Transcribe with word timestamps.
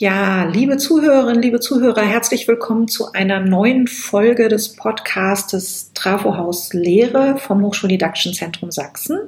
Ja, 0.00 0.44
liebe 0.44 0.78
Zuhörerinnen, 0.78 1.42
liebe 1.42 1.60
Zuhörer, 1.60 2.00
herzlich 2.00 2.48
willkommen 2.48 2.88
zu 2.88 3.12
einer 3.12 3.38
neuen 3.38 3.86
Folge 3.86 4.48
des 4.48 4.74
Podcastes 4.74 5.92
Trafohaus 5.92 6.72
Lehre 6.72 7.36
vom 7.36 7.62
Hochschuldidaktischen 7.62 8.32
Sachsen. 8.70 9.18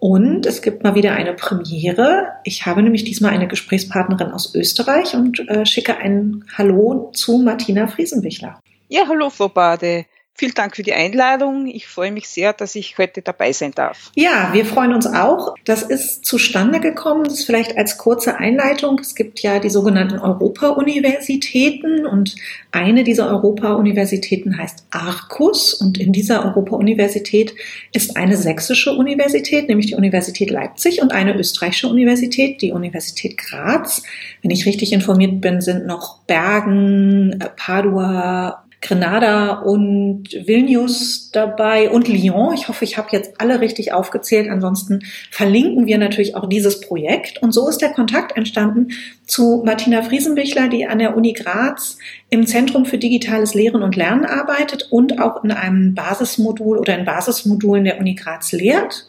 Und 0.00 0.44
es 0.44 0.60
gibt 0.60 0.82
mal 0.82 0.96
wieder 0.96 1.12
eine 1.12 1.34
Premiere. 1.34 2.30
Ich 2.42 2.66
habe 2.66 2.82
nämlich 2.82 3.04
diesmal 3.04 3.30
eine 3.30 3.46
Gesprächspartnerin 3.46 4.32
aus 4.32 4.56
Österreich 4.56 5.14
und 5.14 5.48
äh, 5.48 5.64
schicke 5.64 5.96
ein 5.96 6.46
Hallo 6.58 7.12
zu 7.14 7.38
Martina 7.38 7.86
Friesenbichler. 7.86 8.58
Ja, 8.88 9.02
hallo 9.06 9.30
Frau 9.30 9.46
Bade. 9.46 10.06
Vielen 10.34 10.54
Dank 10.54 10.76
für 10.76 10.82
die 10.82 10.94
Einladung. 10.94 11.66
Ich 11.66 11.86
freue 11.86 12.10
mich 12.10 12.26
sehr, 12.26 12.54
dass 12.54 12.74
ich 12.74 12.96
heute 12.96 13.20
dabei 13.20 13.52
sein 13.52 13.72
darf. 13.72 14.10
Ja, 14.16 14.50
wir 14.52 14.64
freuen 14.64 14.94
uns 14.94 15.06
auch. 15.06 15.54
Das 15.66 15.82
ist 15.82 16.24
zustande 16.24 16.80
gekommen. 16.80 17.24
Das 17.24 17.34
ist 17.34 17.44
vielleicht 17.44 17.76
als 17.76 17.98
kurze 17.98 18.38
Einleitung. 18.38 18.98
Es 18.98 19.14
gibt 19.14 19.40
ja 19.40 19.58
die 19.58 19.68
sogenannten 19.68 20.18
Europa-Universitäten 20.18 22.06
und 22.06 22.34
eine 22.72 23.04
dieser 23.04 23.28
Europa-Universitäten 23.28 24.56
heißt 24.56 24.86
Arcus 24.90 25.74
und 25.74 25.98
in 25.98 26.12
dieser 26.12 26.46
Europa-Universität 26.46 27.54
ist 27.92 28.16
eine 28.16 28.38
sächsische 28.38 28.92
Universität, 28.94 29.68
nämlich 29.68 29.88
die 29.88 29.96
Universität 29.96 30.50
Leipzig 30.50 31.02
und 31.02 31.12
eine 31.12 31.36
österreichische 31.36 31.88
Universität, 31.88 32.62
die 32.62 32.72
Universität 32.72 33.36
Graz. 33.36 34.02
Wenn 34.40 34.50
ich 34.50 34.64
richtig 34.64 34.94
informiert 34.94 35.42
bin, 35.42 35.60
sind 35.60 35.86
noch 35.86 36.20
Bergen, 36.22 37.38
Padua 37.56 38.64
Grenada 38.82 39.60
und 39.60 40.24
Vilnius 40.32 41.30
dabei 41.30 41.88
und 41.88 42.08
Lyon. 42.08 42.52
Ich 42.54 42.68
hoffe, 42.68 42.84
ich 42.84 42.98
habe 42.98 43.08
jetzt 43.12 43.40
alle 43.40 43.60
richtig 43.60 43.92
aufgezählt. 43.92 44.50
Ansonsten 44.50 45.04
verlinken 45.30 45.86
wir 45.86 45.98
natürlich 45.98 46.34
auch 46.34 46.48
dieses 46.48 46.80
Projekt. 46.80 47.40
Und 47.40 47.52
so 47.52 47.68
ist 47.68 47.78
der 47.78 47.90
Kontakt 47.90 48.36
entstanden 48.36 48.88
zu 49.24 49.62
Martina 49.64 50.02
Friesenbichler, 50.02 50.68
die 50.68 50.86
an 50.86 50.98
der 50.98 51.16
Uni 51.16 51.32
Graz 51.32 51.96
im 52.28 52.46
Zentrum 52.46 52.84
für 52.84 52.98
digitales 52.98 53.54
Lehren 53.54 53.82
und 53.82 53.94
Lernen 53.94 54.24
arbeitet 54.24 54.88
und 54.90 55.20
auch 55.20 55.44
in 55.44 55.52
einem 55.52 55.94
Basismodul 55.94 56.78
oder 56.78 56.98
in 56.98 57.04
Basismodulen 57.04 57.84
der 57.84 58.00
Uni 58.00 58.14
Graz 58.14 58.50
lehrt. 58.50 59.06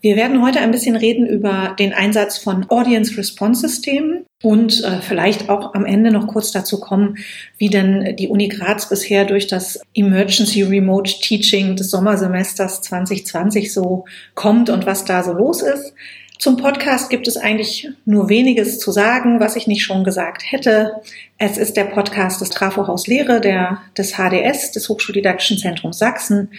Wir 0.00 0.14
werden 0.14 0.40
heute 0.40 0.60
ein 0.60 0.70
bisschen 0.70 0.94
reden 0.94 1.26
über 1.26 1.74
den 1.78 1.92
Einsatz 1.92 2.38
von 2.38 2.66
Audience 2.70 3.16
Response 3.16 3.62
Systemen 3.62 4.25
und 4.42 4.84
äh, 4.84 5.00
vielleicht 5.00 5.48
auch 5.48 5.74
am 5.74 5.86
Ende 5.86 6.10
noch 6.10 6.26
kurz 6.26 6.52
dazu 6.52 6.78
kommen, 6.78 7.16
wie 7.56 7.70
denn 7.70 8.16
die 8.16 8.28
Uni 8.28 8.48
Graz 8.48 8.88
bisher 8.88 9.24
durch 9.24 9.46
das 9.46 9.80
Emergency 9.94 10.62
Remote 10.62 11.20
Teaching 11.20 11.76
des 11.76 11.90
Sommersemesters 11.90 12.82
2020 12.82 13.72
so 13.72 14.04
kommt 14.34 14.68
und 14.68 14.86
was 14.86 15.04
da 15.04 15.22
so 15.22 15.32
los 15.32 15.62
ist. 15.62 15.94
Zum 16.38 16.58
Podcast 16.58 17.08
gibt 17.08 17.26
es 17.28 17.38
eigentlich 17.38 17.88
nur 18.04 18.28
weniges 18.28 18.78
zu 18.78 18.92
sagen, 18.92 19.40
was 19.40 19.56
ich 19.56 19.66
nicht 19.66 19.82
schon 19.82 20.04
gesagt 20.04 20.42
hätte. 20.44 21.00
Es 21.38 21.56
ist 21.56 21.78
der 21.78 21.84
Podcast 21.84 22.42
des 22.42 22.50
Trafohaus 22.50 23.06
Lehre, 23.06 23.40
der, 23.40 23.78
des 23.96 24.16
HDS, 24.16 24.72
des 24.72 24.88
Hochschuldidaktischen 24.90 25.56
Zentrums 25.56 25.98
Sachsen. 25.98 26.50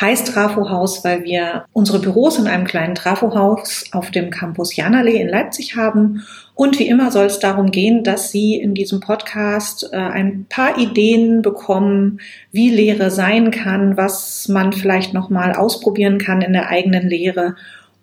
Heißt 0.00 0.28
Trafohaus, 0.28 1.04
weil 1.04 1.24
wir 1.24 1.64
unsere 1.72 1.98
Büros 1.98 2.38
in 2.38 2.46
einem 2.46 2.64
kleinen 2.64 2.94
Trafohaus 2.94 3.84
auf 3.90 4.12
dem 4.12 4.30
Campus 4.30 4.76
Janallee 4.76 5.20
in 5.20 5.28
Leipzig 5.28 5.74
haben. 5.74 6.22
Und 6.54 6.78
wie 6.78 6.86
immer 6.86 7.10
soll 7.10 7.26
es 7.26 7.40
darum 7.40 7.72
gehen, 7.72 8.04
dass 8.04 8.30
Sie 8.30 8.54
in 8.54 8.74
diesem 8.74 9.00
Podcast 9.00 9.88
äh, 9.92 9.96
ein 9.96 10.46
paar 10.48 10.78
Ideen 10.78 11.42
bekommen, 11.42 12.20
wie 12.52 12.70
Lehre 12.70 13.10
sein 13.10 13.50
kann, 13.50 13.96
was 13.96 14.48
man 14.48 14.72
vielleicht 14.72 15.14
nochmal 15.14 15.52
ausprobieren 15.52 16.18
kann 16.18 16.42
in 16.42 16.52
der 16.52 16.68
eigenen 16.68 17.08
Lehre 17.08 17.56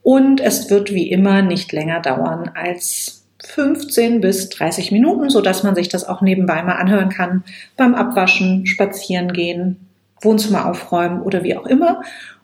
und 0.03 0.41
es 0.41 0.69
wird 0.69 0.93
wie 0.93 1.11
immer 1.11 1.41
nicht 1.41 1.71
länger 1.71 1.99
dauern 1.99 2.51
als 2.53 3.23
15 3.43 4.21
bis 4.21 4.49
30 4.49 4.91
Minuten, 4.91 5.29
so 5.29 5.41
dass 5.41 5.63
man 5.63 5.75
sich 5.75 5.89
das 5.89 6.07
auch 6.07 6.21
nebenbei 6.21 6.61
mal 6.63 6.75
anhören 6.75 7.09
kann 7.09 7.43
beim 7.77 7.95
Abwaschen, 7.95 8.65
Spazieren 8.65 9.33
gehen, 9.33 9.87
Wohnzimmer 10.21 10.67
aufräumen 10.67 11.21
oder 11.21 11.43
wie 11.43 11.55
auch 11.57 11.65
immer. 11.65 12.01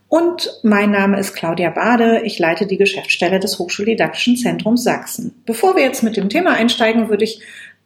Und 0.10 0.60
mein 0.64 0.92
Name 0.92 1.20
ist 1.20 1.34
Claudia 1.34 1.70
Bade. 1.70 2.22
Ich 2.24 2.40
leite 2.40 2.66
die 2.66 2.78
Geschäftsstelle 2.78 3.40
des 3.40 3.60
Hochschuldidaktischen 3.60 4.38
Zentrums 4.38 4.84
Sachsen. 4.84 5.42
Bevor 5.46 5.76
wir 5.76 5.84
jetzt 5.84 6.02
mit 6.02 6.16
dem 6.16 6.30
Thema 6.30 6.54
einsteigen, 6.54 7.10
würde 7.10 7.26
ich 7.26 7.42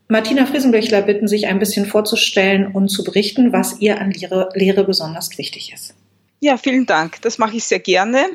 Martina 0.07 0.45
Friesenbüchler 0.45 1.01
bitten, 1.01 1.27
sich 1.27 1.47
ein 1.47 1.57
bisschen 1.57 1.85
vorzustellen 1.85 2.67
und 2.67 2.89
zu 2.89 3.03
berichten, 3.03 3.53
was 3.53 3.79
ihr 3.79 3.99
an 3.99 4.11
Lehre, 4.11 4.49
Lehre 4.53 4.83
besonders 4.83 5.37
wichtig 5.37 5.73
ist. 5.73 5.95
Ja, 6.41 6.57
vielen 6.57 6.85
Dank. 6.85 7.21
Das 7.21 7.37
mache 7.37 7.57
ich 7.57 7.63
sehr 7.63 7.79
gerne. 7.79 8.27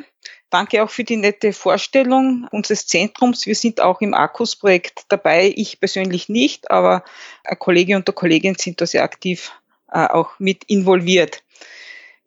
Danke 0.51 0.83
auch 0.83 0.91
für 0.91 1.05
die 1.05 1.17
nette 1.17 1.53
Vorstellung 1.53 2.49
unseres 2.51 2.87
Zentrums. 2.87 3.47
Wir 3.47 3.55
sind 3.55 3.81
auch 3.81 4.01
im 4.01 4.15
Akkus-Projekt 4.15 5.03
dabei. 5.09 5.53
Ich 5.55 5.79
persönlich 5.79 6.29
nicht, 6.29 6.71
aber 6.71 7.05
ein 7.45 7.59
Kollege 7.59 7.97
und 7.97 8.09
eine 8.09 8.15
Kollegin 8.15 8.55
sind 8.59 8.81
da 8.81 8.87
sehr 8.87 9.03
aktiv 9.03 9.53
äh, 9.93 10.07
auch 10.07 10.39
mit 10.39 10.65
involviert. 10.65 11.43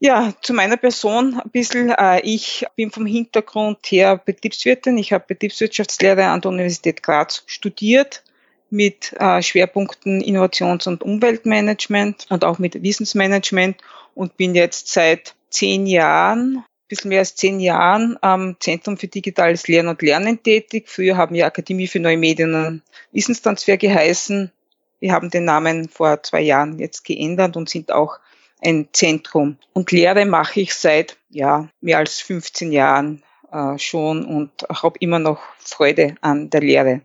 Ja, 0.01 0.33
zu 0.41 0.53
meiner 0.53 0.77
Person 0.77 1.41
ein 1.43 1.49
bisschen. 1.51 1.89
Äh, 1.89 2.21
ich 2.21 2.65
bin 2.75 2.89
vom 2.89 3.05
Hintergrund 3.05 3.79
her 3.87 4.17
Betriebswirtin. 4.17 4.97
Ich 4.97 5.11
habe 5.11 5.25
Betriebswirtschaftslehre 5.27 6.25
an 6.27 6.41
der 6.41 6.51
Universität 6.51 7.03
Graz 7.03 7.43
studiert 7.47 8.23
mit 8.69 9.13
äh, 9.19 9.41
Schwerpunkten 9.41 10.21
Innovations- 10.21 10.87
und 10.87 11.03
Umweltmanagement 11.03 12.27
und 12.29 12.45
auch 12.45 12.59
mit 12.59 12.81
Wissensmanagement 12.81 13.77
und 14.15 14.37
bin 14.37 14.55
jetzt 14.55 14.87
seit 14.87 15.35
zehn 15.49 15.85
Jahren 15.85 16.63
bisschen 16.89 17.09
mehr 17.09 17.19
als 17.19 17.35
zehn 17.35 17.59
Jahren 17.59 18.17
am 18.21 18.57
Zentrum 18.59 18.97
für 18.97 19.07
digitales 19.07 19.67
Lernen 19.67 19.89
und 19.89 20.01
Lernen 20.01 20.43
tätig. 20.43 20.89
Früher 20.89 21.15
haben 21.15 21.35
wir 21.35 21.45
Akademie 21.45 21.87
für 21.87 21.99
neue 21.99 22.17
Medien 22.17 22.53
und 22.55 22.81
Wissenstransfer 23.11 23.77
geheißen. 23.77 24.51
Wir 24.99 25.13
haben 25.13 25.29
den 25.29 25.45
Namen 25.45 25.87
vor 25.87 26.21
zwei 26.23 26.41
Jahren 26.41 26.79
jetzt 26.79 27.05
geändert 27.05 27.55
und 27.55 27.69
sind 27.69 27.91
auch 27.91 28.19
ein 28.61 28.89
Zentrum. 28.91 29.57
Und 29.73 29.91
Lehre 29.91 30.25
mache 30.25 30.61
ich 30.61 30.73
seit 30.73 31.17
ja, 31.29 31.69
mehr 31.81 31.97
als 31.99 32.19
15 32.19 32.71
Jahren 32.71 33.23
äh, 33.51 33.77
schon 33.77 34.25
und 34.25 34.51
habe 34.69 34.97
immer 34.99 35.19
noch 35.19 35.39
Freude 35.57 36.15
an 36.21 36.49
der 36.49 36.61
Lehre. 36.61 37.01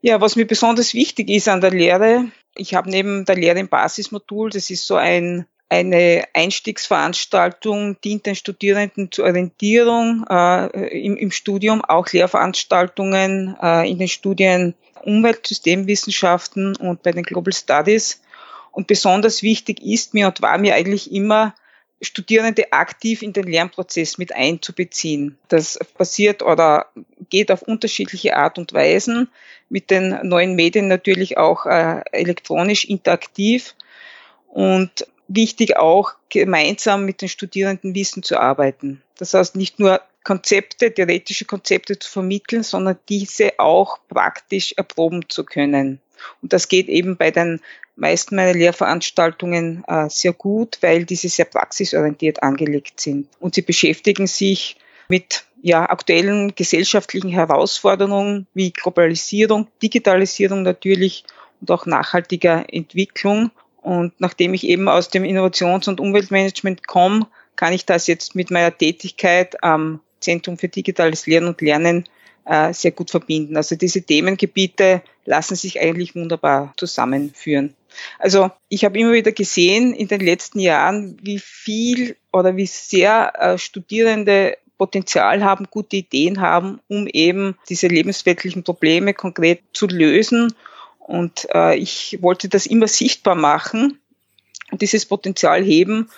Ja, 0.00 0.20
was 0.20 0.36
mir 0.36 0.46
besonders 0.46 0.94
wichtig 0.94 1.28
ist 1.30 1.48
an 1.48 1.60
der 1.60 1.70
Lehre, 1.70 2.26
ich 2.54 2.74
habe 2.74 2.90
neben 2.90 3.24
der 3.24 3.36
Lehre 3.36 3.58
im 3.58 3.68
Basismodul, 3.68 4.50
das 4.50 4.70
ist 4.70 4.86
so 4.86 4.96
ein 4.96 5.46
eine 5.72 6.24
Einstiegsveranstaltung 6.34 7.98
dient 8.02 8.26
den 8.26 8.34
Studierenden 8.34 9.10
zur 9.10 9.24
Orientierung 9.24 10.26
äh, 10.28 10.66
im, 11.02 11.16
im, 11.16 11.30
Studium, 11.30 11.82
auch 11.82 12.08
Lehrveranstaltungen 12.08 13.56
äh, 13.58 13.90
in 13.90 13.96
den 13.96 14.08
Studien 14.08 14.74
Umweltsystemwissenschaften 15.02 16.76
und 16.76 17.02
bei 17.02 17.12
den 17.12 17.22
Global 17.22 17.54
Studies. 17.54 18.20
Und 18.72 18.86
besonders 18.88 19.42
wichtig 19.42 19.82
ist 19.82 20.14
mir 20.14 20.26
und 20.26 20.42
war 20.42 20.58
mir 20.58 20.74
eigentlich 20.74 21.12
immer, 21.12 21.54
Studierende 22.04 22.72
aktiv 22.72 23.22
in 23.22 23.32
den 23.32 23.46
Lernprozess 23.46 24.18
mit 24.18 24.34
einzubeziehen. 24.34 25.38
Das 25.46 25.78
passiert 25.96 26.42
oder 26.42 26.86
geht 27.30 27.52
auf 27.52 27.62
unterschiedliche 27.62 28.36
Art 28.36 28.58
und 28.58 28.72
Weisen, 28.72 29.28
mit 29.68 29.90
den 29.92 30.18
neuen 30.24 30.56
Medien 30.56 30.88
natürlich 30.88 31.38
auch 31.38 31.64
äh, 31.64 32.02
elektronisch 32.10 32.84
interaktiv. 32.84 33.76
Und 34.48 35.06
wichtig 35.28 35.76
auch, 35.76 36.14
gemeinsam 36.28 37.04
mit 37.04 37.22
den 37.22 37.28
Studierenden 37.28 37.94
Wissen 37.94 38.22
zu 38.22 38.38
arbeiten. 38.38 39.02
Das 39.16 39.34
heißt, 39.34 39.56
nicht 39.56 39.78
nur 39.78 40.00
Konzepte, 40.24 40.92
theoretische 40.92 41.44
Konzepte 41.44 41.98
zu 41.98 42.10
vermitteln, 42.10 42.62
sondern 42.62 42.98
diese 43.08 43.58
auch 43.58 43.98
praktisch 44.08 44.74
erproben 44.76 45.28
zu 45.28 45.44
können. 45.44 46.00
Und 46.40 46.52
das 46.52 46.68
geht 46.68 46.88
eben 46.88 47.16
bei 47.16 47.30
den 47.30 47.60
meisten 47.96 48.36
meiner 48.36 48.54
Lehrveranstaltungen 48.54 49.84
äh, 49.86 50.08
sehr 50.08 50.32
gut, 50.32 50.78
weil 50.80 51.04
diese 51.04 51.28
sehr 51.28 51.44
praxisorientiert 51.44 52.42
angelegt 52.42 53.00
sind. 53.00 53.28
Und 53.38 53.54
sie 53.54 53.62
beschäftigen 53.62 54.26
sich 54.26 54.76
mit 55.08 55.44
ja, 55.60 55.88
aktuellen 55.88 56.54
gesellschaftlichen 56.54 57.30
Herausforderungen 57.30 58.46
wie 58.54 58.72
Globalisierung, 58.72 59.68
Digitalisierung 59.82 60.62
natürlich 60.62 61.24
und 61.60 61.70
auch 61.70 61.86
nachhaltiger 61.86 62.64
Entwicklung 62.72 63.50
und 63.82 64.12
nachdem 64.20 64.54
ich 64.54 64.66
eben 64.66 64.88
aus 64.88 65.10
dem 65.10 65.24
Innovations- 65.24 65.88
und 65.88 66.00
Umweltmanagement 66.00 66.86
komme, 66.86 67.26
kann 67.56 67.72
ich 67.72 67.84
das 67.84 68.06
jetzt 68.06 68.34
mit 68.34 68.50
meiner 68.50 68.76
Tätigkeit 68.76 69.62
am 69.62 70.00
Zentrum 70.20 70.56
für 70.56 70.68
digitales 70.68 71.26
Lernen 71.26 71.48
und 71.48 71.60
Lernen 71.60 72.08
äh, 72.44 72.72
sehr 72.72 72.92
gut 72.92 73.10
verbinden. 73.10 73.56
Also 73.56 73.76
diese 73.76 74.02
Themengebiete 74.02 75.02
lassen 75.24 75.56
sich 75.56 75.80
eigentlich 75.80 76.14
wunderbar 76.14 76.74
zusammenführen. 76.76 77.74
Also 78.18 78.50
ich 78.68 78.84
habe 78.84 78.98
immer 78.98 79.12
wieder 79.12 79.32
gesehen 79.32 79.92
in 79.92 80.08
den 80.08 80.20
letzten 80.20 80.58
Jahren, 80.58 81.18
wie 81.22 81.38
viel 81.38 82.16
oder 82.32 82.56
wie 82.56 82.66
sehr 82.66 83.32
äh, 83.38 83.58
Studierende 83.58 84.56
Potenzial 84.78 85.44
haben, 85.44 85.66
gute 85.70 85.96
Ideen 85.96 86.40
haben, 86.40 86.80
um 86.88 87.06
eben 87.06 87.56
diese 87.68 87.86
lebensweltlichen 87.86 88.64
Probleme 88.64 89.14
konkret 89.14 89.60
zu 89.72 89.86
lösen 89.86 90.52
und 90.98 91.48
äh, 91.52 91.76
ich 91.76 92.18
wollte 92.20 92.48
das 92.48 92.66
immer 92.66 92.88
sichtbar 92.88 93.34
machen 93.34 93.98
und 94.70 94.82
dieses 94.82 95.04
Potenzial 95.06 95.62
heben. 95.62 96.10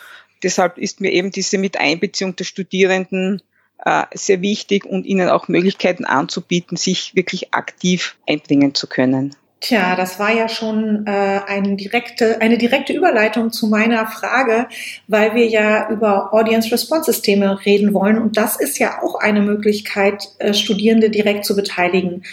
Deshalb 0.43 0.79
ist 0.79 1.01
mir 1.01 1.11
eben 1.11 1.31
diese 1.31 1.59
Miteinbeziehung 1.59 2.37
der 2.37 2.45
Studierenden 2.45 3.43
äh, 3.85 4.05
sehr 4.13 4.41
wichtig 4.41 4.85
und 4.85 5.07
ihnen 5.07 5.29
auch 5.29 5.49
Möglichkeiten 5.49 6.05
anzubieten, 6.05 6.77
sich 6.77 7.15
wirklich 7.15 7.53
aktiv 7.55 8.17
einbringen 8.27 8.75
zu 8.75 8.87
können. 8.87 9.35
Tja, 9.61 9.97
das 9.97 10.19
war 10.19 10.31
ja 10.31 10.47
schon 10.47 11.07
äh, 11.07 11.41
eine, 11.47 11.77
direkte, 11.77 12.43
eine 12.43 12.59
direkte 12.59 12.93
Überleitung 12.93 13.51
zu 13.51 13.67
meiner 13.67 14.07
Frage, 14.07 14.69
weil 15.09 15.35
wir 15.35 15.47
ja 15.47 15.89
über 15.89 16.35
Audience-Response-Systeme 16.35 17.65
reden 17.65 17.95
wollen. 17.95 18.19
Und 18.19 18.37
das 18.37 18.61
ist 18.61 18.79
ja 18.79 19.01
auch 19.03 19.15
eine 19.15 19.41
Möglichkeit, 19.41 20.29
äh, 20.39 20.53
Studierende 20.53 21.09
direkt 21.09 21.47
zu 21.47 21.57
beteiligen. 21.57 22.25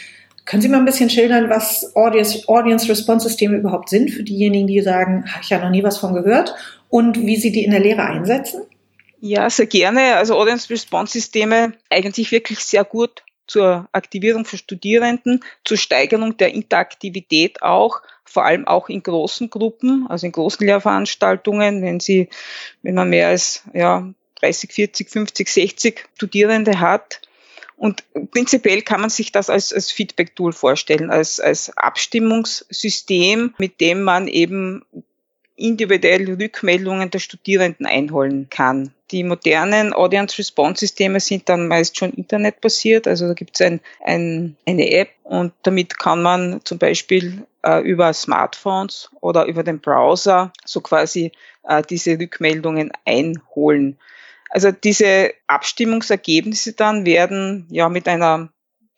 Können 0.44 0.62
Sie 0.62 0.68
mal 0.68 0.80
ein 0.80 0.86
bisschen 0.86 1.10
schildern, 1.10 1.50
was 1.50 1.96
Audience-Response-Systeme 1.96 3.56
überhaupt 3.56 3.88
sind 3.88 4.12
für 4.12 4.24
diejenigen, 4.24 4.68
die 4.68 4.82
sagen, 4.82 5.24
habe 5.32 5.44
ich 5.44 5.50
ja 5.50 5.60
noch 5.60 5.70
nie 5.70 5.84
was 5.84 6.00
von 6.00 6.14
gehört 6.14 6.54
und 6.90 7.26
wie 7.26 7.38
Sie 7.38 7.54
die 7.54 7.64
in 7.64 7.72
der 7.72 7.80
Lehre 7.80 8.04
einsetzen? 8.04 8.64
Ja, 9.24 9.52
sehr 9.52 9.68
gerne. 9.68 10.16
Also 10.16 10.36
Audience-Response-Systeme 10.36 11.74
eigentlich 11.92 12.32
wirklich 12.32 12.60
sehr 12.60 12.84
gut 12.84 13.24
zur 13.46 13.88
Aktivierung 13.92 14.46
von 14.46 14.58
Studierenden, 14.58 15.44
zur 15.64 15.78
Steigerung 15.78 16.38
der 16.38 16.56
Interaktivität 16.56 17.62
auch, 17.62 18.02
vor 18.26 18.46
allem 18.46 18.68
auch 18.68 18.90
in 18.90 19.04
großen 19.04 19.52
Gruppen, 19.52 20.08
also 20.10 20.26
in 20.26 20.32
großen 20.32 20.66
Lehrveranstaltungen, 20.66 21.84
wenn 21.84 22.00
sie, 22.00 22.30
wenn 22.82 22.96
man 22.96 23.12
mehr 23.12 23.28
als 23.28 23.64
ja, 23.74 24.12
30, 24.40 24.74
40, 24.74 25.10
50, 25.12 25.48
60 25.50 26.10
Studierende 26.16 26.80
hat. 26.80 27.22
Und 27.78 28.04
prinzipiell 28.32 28.82
kann 28.82 29.02
man 29.02 29.12
sich 29.12 29.32
das 29.32 29.52
als, 29.52 29.72
als 29.72 29.92
Feedback-Tool 29.92 30.54
vorstellen, 30.54 31.12
als, 31.12 31.40
als 31.40 31.78
Abstimmungssystem, 31.78 33.54
mit 33.60 33.82
dem 33.82 34.02
man 34.02 34.28
eben 34.28 34.84
individuell 35.56 36.34
Rückmeldungen 36.34 37.10
der 37.12 37.20
Studierenden 37.20 37.86
einholen 37.86 38.48
kann. 38.50 38.94
Die 39.12 39.24
modernen 39.24 39.94
Audience-Response-Systeme 39.94 41.20
sind 41.20 41.50
dann 41.50 41.68
meist 41.68 41.98
schon 41.98 42.12
internetbasiert. 42.14 43.08
Also 43.08 43.28
da 43.28 43.34
gibt 43.34 43.56
es 43.56 43.66
ein, 43.66 43.82
ein, 44.04 44.56
eine 44.66 44.90
App 44.92 45.10
und 45.24 45.54
damit 45.64 46.00
kann 46.00 46.22
man 46.22 46.62
zum 46.64 46.78
Beispiel 46.78 47.46
äh, 47.64 47.82
über 47.82 48.14
Smartphones 48.14 49.10
oder 49.20 49.46
über 49.46 49.64
den 49.64 49.80
Browser 49.80 50.52
so 50.66 50.82
quasi 50.82 51.32
äh, 51.68 51.84
diese 51.88 52.18
Rückmeldungen 52.18 52.92
einholen. 53.06 53.98
Also 54.50 54.72
diese 54.72 55.34
Abstimmungsergebnisse 55.48 56.74
dann 56.74 57.06
werden 57.06 57.68
ja 57.70 57.88
mit 57.90 58.08
einer 58.08 58.52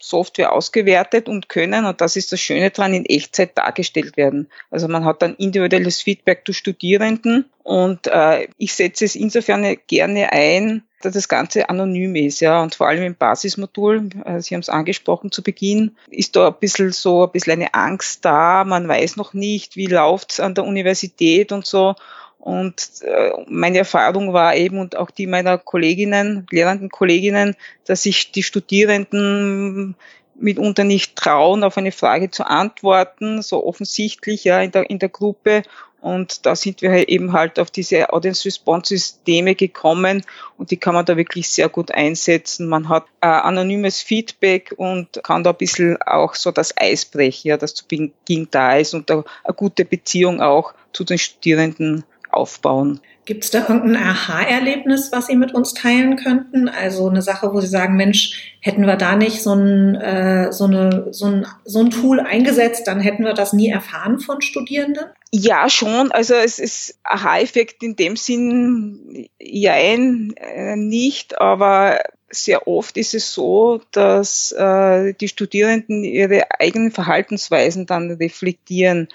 Software 0.04 0.52
ausgewertet 0.52 1.30
und 1.30 1.48
können, 1.48 1.86
und 1.86 2.02
das 2.02 2.18
ist 2.18 2.34
das 2.34 2.42
Schöne 2.42 2.72
dran, 2.72 2.94
in 2.94 3.06
Echtzeit 3.06 3.58
dargestellt 3.58 4.18
werden. 4.18 4.50
Also 4.70 4.90
man 4.90 5.06
hat 5.06 5.22
dann 5.22 5.36
individuelles 5.36 6.02
Feedback 6.02 6.44
zu 6.46 6.52
Studierenden 6.52 7.46
und 7.64 8.08
äh, 8.08 8.50
ich 8.58 8.74
setze 8.74 9.06
es 9.06 9.16
insofern 9.16 9.78
gerne 9.88 10.34
ein, 10.34 10.84
dass 11.02 11.14
das 11.14 11.30
Ganze 11.30 11.70
anonym 11.70 12.16
ist, 12.16 12.42
ja, 12.42 12.62
und 12.62 12.76
vor 12.76 12.88
allem 12.88 13.04
im 13.04 13.16
Basismodul, 13.16 14.10
äh, 14.26 14.42
Sie 14.42 14.56
haben 14.56 14.62
es 14.62 14.70
angesprochen 14.70 15.32
zu 15.32 15.42
Beginn, 15.42 15.96
ist 16.10 16.36
da 16.36 16.48
ein 16.48 16.56
bisschen 16.60 16.92
so, 16.92 17.24
ein 17.24 17.32
bisschen 17.32 17.54
eine 17.54 17.74
Angst 17.74 18.26
da, 18.26 18.66
man 18.66 18.88
weiß 18.88 19.16
noch 19.16 19.34
nicht, 19.34 19.78
wie 19.78 19.88
läuft's 19.88 20.42
an 20.42 20.54
der 20.54 20.66
Universität 20.66 21.54
und 21.54 21.66
so. 21.66 21.96
Und 22.44 23.02
äh, 23.04 23.32
meine 23.48 23.78
Erfahrung 23.78 24.34
war 24.34 24.54
eben 24.58 24.78
und 24.78 24.98
auch 24.98 25.12
die 25.12 25.28
meiner 25.28 25.58
Kolleginnen, 25.58 26.46
lehrenden 26.52 26.90
Kolleginnen, 26.90 27.56
dass 27.86 28.04
sich 28.04 28.34
die 28.34 28.44
Studierenden 28.44 29.96
mitunter 30.36 30.84
nicht 30.84 31.16
trauen, 31.16 31.64
auf 31.64 31.78
eine 31.78 31.94
Frage 31.94 32.32
zu 32.32 32.46
antworten, 32.46 33.42
so 33.42 33.66
offensichtlich 33.66 34.44
ja 34.44 34.62
in 34.62 34.72
der, 34.72 34.90
in 34.90 35.00
der 35.00 35.08
Gruppe. 35.08 35.64
Und 36.02 36.46
da 36.46 36.54
sind 36.58 36.82
wir 36.82 36.92
halt 36.92 37.08
eben 37.08 37.32
halt 37.32 37.60
auf 37.60 37.72
diese 37.72 38.12
Audience-Response-Systeme 38.12 39.56
gekommen 39.56 40.26
und 40.58 40.72
die 40.72 40.76
kann 40.76 40.96
man 40.96 41.06
da 41.06 41.16
wirklich 41.16 41.48
sehr 41.48 41.70
gut 41.70 41.92
einsetzen. 41.92 42.68
Man 42.68 42.90
hat 42.90 43.06
äh, 43.22 43.28
anonymes 43.28 44.02
Feedback 44.02 44.74
und 44.76 45.22
kann 45.24 45.46
da 45.46 45.52
ein 45.52 45.58
bisschen 45.58 45.96
auch 46.02 46.36
so 46.36 46.52
das 46.52 46.76
Eis 46.76 47.06
brechen, 47.06 47.48
ja, 47.48 47.56
das 47.56 47.74
zu 47.74 47.88
Beginn 47.88 48.50
da 48.52 48.76
ist 48.76 48.94
und 48.94 49.10
da 49.10 49.24
eine 49.46 49.54
gute 49.56 49.86
Beziehung 49.86 50.42
auch 50.42 50.74
zu 50.92 51.06
den 51.06 51.18
Studierenden 51.18 52.04
aufbauen. 52.34 53.00
Gibt 53.26 53.46
es 53.46 53.52
da 53.52 53.68
irgendein 53.68 54.04
Aha-Erlebnis, 54.04 55.12
was 55.12 55.28
Sie 55.28 55.36
mit 55.36 55.54
uns 55.54 55.74
teilen 55.74 56.18
könnten? 56.18 56.68
Also 56.68 57.10
eine 57.10 57.22
Sache, 57.22 57.54
wo 57.54 57.62
Sie 57.62 57.68
sagen, 57.68 57.96
Mensch, 57.96 58.58
hätten 58.60 58.86
wir 58.86 58.98
da 58.98 59.16
nicht 59.16 59.42
so 59.42 59.54
ein, 59.54 59.96
äh, 59.96 60.52
so, 60.52 60.66
eine, 60.66 61.08
so, 61.12 61.28
ein, 61.28 61.48
so 61.64 61.80
ein 61.80 61.90
Tool 61.90 62.20
eingesetzt, 62.20 62.88
dann 62.88 63.00
hätten 63.00 63.24
wir 63.24 63.34
das 63.34 63.54
nie 63.54 63.70
erfahren 63.70 64.20
von 64.20 64.42
Studierenden? 64.42 65.06
Ja, 65.36 65.68
schon. 65.68 66.12
Also 66.12 66.36
es 66.36 66.60
ist 66.60 67.00
Aha-Effekt 67.04 67.82
in 67.82 67.96
dem 67.96 68.16
Sinn, 68.18 69.28
jein, 69.40 70.32
äh, 70.38 70.76
nicht, 70.76 71.42
aber 71.42 72.04
sehr 72.30 72.68
oft 72.68 72.98
ist 72.98 73.16
es 73.16 73.34
so, 73.34 73.82
dass 73.90 74.52
äh, 74.52 75.14
die 75.14 75.28
Studierenden 75.28 76.04
ihre 76.04 76.52
eigenen 76.60 76.92
Verhaltensweisen 76.92 77.88
dann 77.88 78.12
reflektieren. 78.12 79.08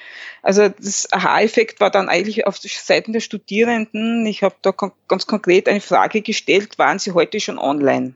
Also 0.43 0.69
das 0.69 1.07
Aha-Effekt 1.13 1.79
war 1.79 1.93
dann 1.93 2.09
eigentlich 2.09 2.49
auf 2.49 2.59
Seiten 2.59 3.13
der 3.13 3.21
Studierenden. 3.21 4.27
Ich 4.27 4.43
habe 4.43 4.57
da 4.63 4.73
kon 4.73 4.91
ganz 5.07 5.29
konkret 5.29 5.69
eine 5.69 5.81
Frage 5.81 6.23
gestellt, 6.23 6.81
waren 6.81 6.99
sie 6.99 7.13
heute 7.13 7.39
schon 7.39 7.61
online? 7.61 8.15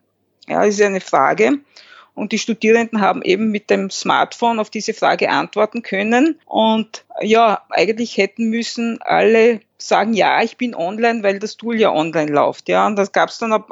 Ja, 0.48 0.64
ist 0.64 0.82
eine 0.82 1.00
Frage. 1.00 1.60
Und 2.14 2.32
die 2.32 2.38
Studierenden 2.38 3.00
haben 3.00 3.22
eben 3.22 3.50
mit 3.50 3.70
dem 3.70 3.90
Smartphone 3.90 4.58
auf 4.58 4.70
diese 4.70 4.92
Frage 4.92 5.30
antworten 5.30 5.82
können. 5.82 6.38
Und 6.44 7.04
ja, 7.20 7.62
eigentlich 7.70 8.16
hätten 8.18 8.50
müssen 8.50 9.00
alle 9.00 9.60
sagen, 9.78 10.12
ja, 10.12 10.42
ich 10.42 10.56
bin 10.56 10.74
online, 10.74 11.22
weil 11.22 11.38
das 11.38 11.56
Tool 11.56 11.80
ja 11.80 11.92
online 11.92 12.30
läuft. 12.30 12.68
Ja, 12.68 12.86
und 12.86 12.96
da 12.96 13.04
gab 13.04 13.30
es 13.30 13.38
dann 13.38 13.64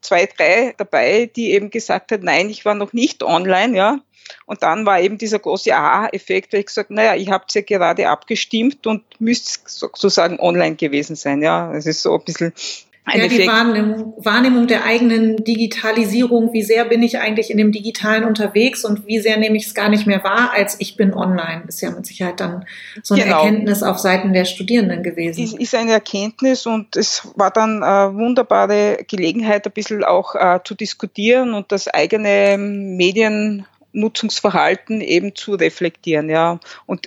zwei, 0.00 0.26
drei 0.26 0.74
dabei, 0.76 1.30
die 1.34 1.52
eben 1.52 1.70
gesagt 1.70 2.12
hat, 2.12 2.22
nein, 2.22 2.50
ich 2.50 2.64
war 2.64 2.74
noch 2.74 2.92
nicht 2.92 3.22
online, 3.22 3.76
ja. 3.76 3.98
Und 4.46 4.62
dann 4.62 4.86
war 4.86 5.00
eben 5.00 5.18
dieser 5.18 5.40
große 5.40 5.74
Aha-Effekt, 5.74 6.52
weil 6.52 6.60
ich 6.60 6.66
gesagt, 6.66 6.90
naja, 6.90 7.16
ich 7.16 7.30
habt 7.30 7.52
ja 7.54 7.60
gerade 7.60 8.08
abgestimmt 8.08 8.86
und 8.86 9.02
müsst 9.20 9.68
sozusagen 9.68 10.40
online 10.40 10.76
gewesen 10.76 11.16
sein. 11.16 11.42
Ja, 11.42 11.74
es 11.74 11.86
ist 11.86 12.02
so 12.02 12.14
ein 12.14 12.24
bisschen 12.24 12.52
ja, 13.10 13.26
die 13.26 13.46
Wahrnehmung, 13.46 14.14
Wahrnehmung 14.18 14.68
der 14.68 14.84
eigenen 14.84 15.42
Digitalisierung, 15.44 16.52
wie 16.52 16.62
sehr 16.62 16.84
bin 16.84 17.02
ich 17.02 17.18
eigentlich 17.18 17.50
in 17.50 17.58
dem 17.58 17.72
Digitalen 17.72 18.24
unterwegs 18.24 18.84
und 18.84 19.06
wie 19.06 19.18
sehr 19.18 19.38
nehme 19.38 19.56
ich 19.56 19.66
es 19.66 19.74
gar 19.74 19.88
nicht 19.88 20.06
mehr 20.06 20.22
wahr, 20.22 20.52
als 20.54 20.76
ich 20.78 20.96
bin 20.96 21.12
online, 21.12 21.64
ist 21.66 21.80
ja 21.80 21.90
mit 21.90 22.06
Sicherheit 22.06 22.38
dann 22.38 22.64
so 23.02 23.14
eine 23.14 23.24
genau. 23.24 23.42
Erkenntnis 23.42 23.82
auf 23.82 23.98
Seiten 23.98 24.32
der 24.32 24.44
Studierenden 24.44 25.02
gewesen. 25.02 25.42
Ist, 25.42 25.58
ist 25.58 25.74
eine 25.74 25.92
Erkenntnis 25.92 26.64
und 26.64 26.96
es 26.96 27.28
war 27.34 27.50
dann 27.50 27.82
eine 27.82 28.14
wunderbare 28.14 28.98
Gelegenheit, 29.08 29.66
ein 29.66 29.72
bisschen 29.72 30.04
auch 30.04 30.36
äh, 30.36 30.60
zu 30.62 30.76
diskutieren 30.76 31.54
und 31.54 31.72
das 31.72 31.88
eigene 31.88 32.56
Medien 32.56 33.66
Nutzungsverhalten 33.92 35.00
eben 35.00 35.34
zu 35.34 35.54
reflektieren, 35.54 36.30
ja. 36.30 36.60
Und 36.86 37.06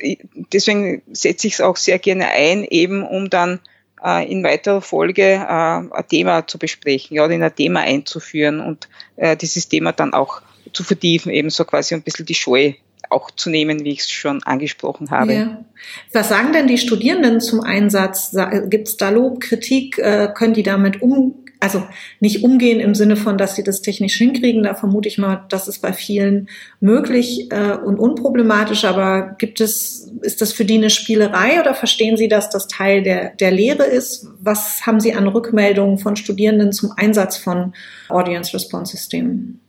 deswegen 0.54 1.02
setze 1.12 1.48
ich 1.48 1.54
es 1.54 1.62
auch 1.62 1.78
sehr 1.78 2.00
gerne 2.00 2.28
ein, 2.28 2.64
eben 2.64 3.04
um 3.04 3.30
dann 3.30 3.60
äh, 4.06 4.32
in 4.32 4.44
weiterer 4.44 4.82
Folge 4.82 5.24
äh, 5.24 5.48
ein 5.48 5.90
Thema 6.10 6.46
zu 6.46 6.60
besprechen 6.60 7.16
ja, 7.16 7.26
oder 7.26 7.34
in 7.34 7.42
ein 7.42 7.56
Thema 7.56 7.82
einzuführen 7.82 8.60
und 8.60 8.88
äh, 9.16 9.36
dieses 9.36 9.68
Thema 9.68 9.94
dann 9.94 10.14
auch 10.14 10.42
zu 10.74 10.84
vertiefen, 10.84 11.32
eben 11.32 11.50
so 11.50 11.66
quasi 11.66 11.96
ein 11.96 12.04
bisschen 12.04 12.26
die 12.26 12.36
Scheu 12.36 12.74
auch 13.10 13.32
zu 13.32 13.50
nehmen, 13.50 13.84
wie 13.84 13.92
ich 13.92 14.02
es 14.02 14.12
schon 14.12 14.44
angesprochen 14.44 15.12
habe. 15.12 15.34
Ja. 15.34 15.66
Was 16.12 16.30
sagen 16.30 16.54
denn 16.54 16.68
die 16.68 16.80
Studierenden 16.80 17.40
zum 17.40 17.62
Einsatz? 17.62 18.36
Gibt 18.68 18.88
es 18.88 18.98
da 18.98 19.10
Lob, 19.10 19.42
Kritik? 19.42 19.96
Können 19.96 20.56
die 20.56 20.64
damit 20.64 21.04
um, 21.04 21.45
also 21.66 21.84
nicht 22.20 22.44
umgehen 22.44 22.80
im 22.80 22.94
Sinne 22.94 23.16
von, 23.16 23.40
dass 23.40 23.56
sie 23.56 23.64
das 23.64 23.82
technisch 23.82 24.18
hinkriegen. 24.18 24.64
Da 24.64 24.76
vermute 24.76 25.10
ich 25.10 25.18
mal, 25.18 25.46
das 25.50 25.68
ist 25.68 25.82
bei 25.82 25.94
vielen 25.94 26.48
möglich 26.80 27.52
äh, 27.52 27.72
und 27.72 27.98
unproblematisch. 27.98 28.86
Aber 28.86 29.36
gibt 29.40 29.60
es, 29.62 30.12
ist 30.22 30.42
das 30.42 30.54
für 30.54 30.64
die 30.64 30.76
eine 30.76 30.92
Spielerei 30.92 31.60
oder 31.60 31.74
verstehen 31.74 32.18
Sie, 32.18 32.28
dass 32.28 32.52
das 32.52 32.68
Teil 32.68 33.02
der, 33.02 33.32
der 33.32 33.50
Lehre 33.50 33.84
ist? 33.84 34.28
Was 34.40 34.86
haben 34.86 35.00
Sie 35.00 35.14
an 35.16 35.28
Rückmeldungen 35.28 35.98
von 35.98 36.16
Studierenden 36.16 36.72
zum 36.72 36.92
Einsatz 36.96 37.38
von 37.38 37.74
Audience 38.10 38.54
Response 38.54 38.96
Systemen? 38.96 39.60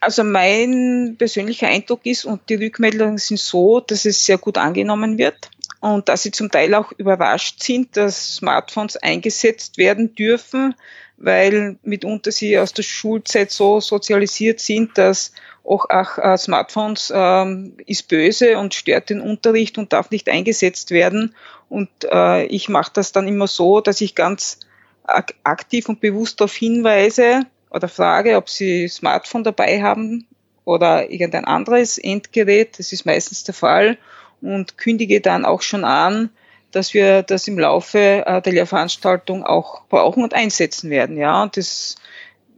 Also 0.00 0.24
mein 0.24 1.14
persönlicher 1.16 1.68
Eindruck 1.68 2.04
ist, 2.04 2.24
und 2.24 2.40
die 2.48 2.56
Rückmeldungen 2.56 3.18
sind 3.18 3.38
so, 3.38 3.80
dass 3.80 4.04
es 4.04 4.26
sehr 4.26 4.38
gut 4.38 4.58
angenommen 4.58 5.16
wird 5.16 5.48
und 5.80 6.08
dass 6.08 6.22
sie 6.22 6.30
zum 6.30 6.50
Teil 6.50 6.74
auch 6.74 6.92
überrascht 6.92 7.62
sind, 7.62 7.96
dass 7.96 8.36
Smartphones 8.36 8.96
eingesetzt 8.96 9.78
werden 9.78 10.14
dürfen, 10.14 10.74
weil 11.16 11.76
mitunter 11.82 12.30
sie 12.30 12.58
aus 12.58 12.72
der 12.72 12.82
Schulzeit 12.82 13.50
so 13.50 13.80
sozialisiert 13.80 14.60
sind, 14.60 14.98
dass 14.98 15.32
auch, 15.64 15.88
auch 15.90 16.18
äh, 16.18 16.36
Smartphones 16.36 17.12
ähm, 17.14 17.74
ist 17.86 18.08
böse 18.08 18.58
und 18.58 18.74
stört 18.74 19.10
den 19.10 19.20
Unterricht 19.20 19.78
und 19.78 19.92
darf 19.92 20.10
nicht 20.10 20.28
eingesetzt 20.28 20.90
werden. 20.90 21.34
Und 21.68 21.88
äh, 22.04 22.44
ich 22.46 22.68
mache 22.68 22.92
das 22.94 23.12
dann 23.12 23.26
immer 23.26 23.46
so, 23.46 23.80
dass 23.80 24.00
ich 24.00 24.14
ganz 24.14 24.60
ak 25.04 25.34
aktiv 25.44 25.88
und 25.88 26.00
bewusst 26.00 26.40
darauf 26.40 26.54
hinweise 26.54 27.42
oder 27.70 27.88
frage, 27.88 28.36
ob 28.36 28.48
sie 28.48 28.88
Smartphone 28.88 29.44
dabei 29.44 29.82
haben 29.82 30.26
oder 30.64 31.10
irgendein 31.10 31.44
anderes 31.44 31.98
Endgerät. 31.98 32.78
Das 32.78 32.92
ist 32.92 33.06
meistens 33.06 33.44
der 33.44 33.54
Fall 33.54 33.98
und 34.40 34.78
kündige 34.78 35.20
dann 35.20 35.44
auch 35.44 35.62
schon 35.62 35.84
an, 35.84 36.30
dass 36.76 36.94
wir 36.94 37.22
das 37.22 37.48
im 37.48 37.58
Laufe 37.58 38.24
äh, 38.26 38.42
der 38.42 38.52
Lehrveranstaltung 38.52 39.44
auch 39.44 39.82
brauchen 39.88 40.22
und 40.22 40.34
einsetzen 40.34 40.90
werden. 40.90 41.16
Ja, 41.16 41.42
und 41.42 41.56
das, 41.56 41.96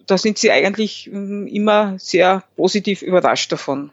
da 0.07 0.19
sind 0.19 0.39
sie 0.39 0.51
eigentlich 0.51 1.07
ähm, 1.07 1.47
immer 1.47 1.95
sehr 1.99 2.43
positiv 2.57 3.03
überrascht 3.03 3.53
davon. 3.53 3.91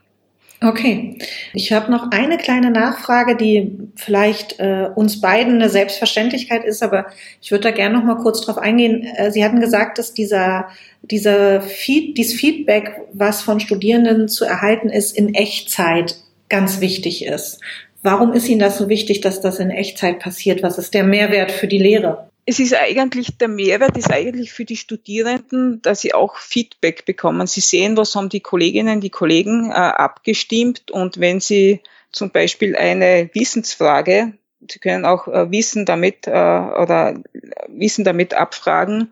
Okay, 0.63 1.19
ich 1.53 1.73
habe 1.73 1.91
noch 1.91 2.11
eine 2.11 2.37
kleine 2.37 2.71
Nachfrage, 2.71 3.35
die 3.35 3.77
vielleicht 3.97 4.57
äh, 4.59 4.89
uns 4.95 5.19
beiden 5.19 5.55
eine 5.55 5.69
Selbstverständlichkeit 5.69 6.63
ist, 6.63 6.81
aber 6.81 7.07
ich 7.41 7.51
würde 7.51 7.65
da 7.65 7.71
gerne 7.71 7.97
noch 7.97 8.05
mal 8.05 8.17
kurz 8.17 8.41
drauf 8.41 8.57
eingehen. 8.57 9.03
Äh, 9.03 9.31
Sie 9.31 9.43
hatten 9.43 9.59
gesagt, 9.59 9.97
dass 9.99 10.13
dieser 10.13 10.69
dieser 11.11 11.61
Feed, 11.61 12.17
dieses 12.17 12.33
Feedback, 12.33 13.01
was 13.13 13.41
von 13.41 13.59
Studierenden 13.59 14.27
zu 14.27 14.45
erhalten 14.45 14.89
ist, 14.89 15.15
in 15.15 15.33
Echtzeit 15.33 16.17
ganz 16.49 16.79
wichtig 16.79 17.25
ist. 17.25 17.59
Warum 18.05 18.33
ist 18.33 18.47
Ihnen 18.47 18.59
das 18.59 18.77
so 18.77 18.87
wichtig, 18.87 19.21
dass 19.21 19.41
das 19.41 19.57
in 19.57 19.71
Echtzeit 19.71 20.19
passiert? 20.19 20.61
Was 20.61 20.77
ist 20.77 20.93
der 20.93 21.03
Mehrwert 21.03 21.51
für 21.51 21.65
die 21.65 21.79
Lehre? 21.79 22.29
Es 22.45 22.59
ist 22.59 22.75
eigentlich, 22.75 23.39
der 23.39 23.47
Mehrwert 23.47 23.97
ist 23.97 24.11
eigentlich 24.11 24.53
für 24.53 24.63
die 24.63 24.77
Studierenden, 24.77 25.81
dass 25.81 26.01
sie 26.01 26.13
auch 26.13 26.37
Feedback 26.37 27.05
bekommen. 27.05 27.47
Sie 27.47 27.61
sehen, 27.61 27.97
was 27.97 28.15
haben 28.15 28.29
die 28.29 28.41
Kolleginnen, 28.41 29.01
die 29.01 29.09
Kollegen 29.09 29.71
äh, 29.71 29.73
abgestimmt 29.73 30.91
und 30.91 31.19
wenn 31.19 31.39
sie 31.39 31.81
zum 32.11 32.29
Beispiel 32.29 32.75
eine 32.75 33.31
Wissensfrage, 33.33 34.33
Sie 34.71 34.79
können 34.79 35.05
auch 35.05 35.27
äh, 35.27 35.51
Wissen 35.51 35.85
damit 35.85 36.27
äh, 36.27 36.31
oder 36.31 37.15
Wissen 37.67 38.03
damit 38.03 38.33
abfragen, 38.33 39.11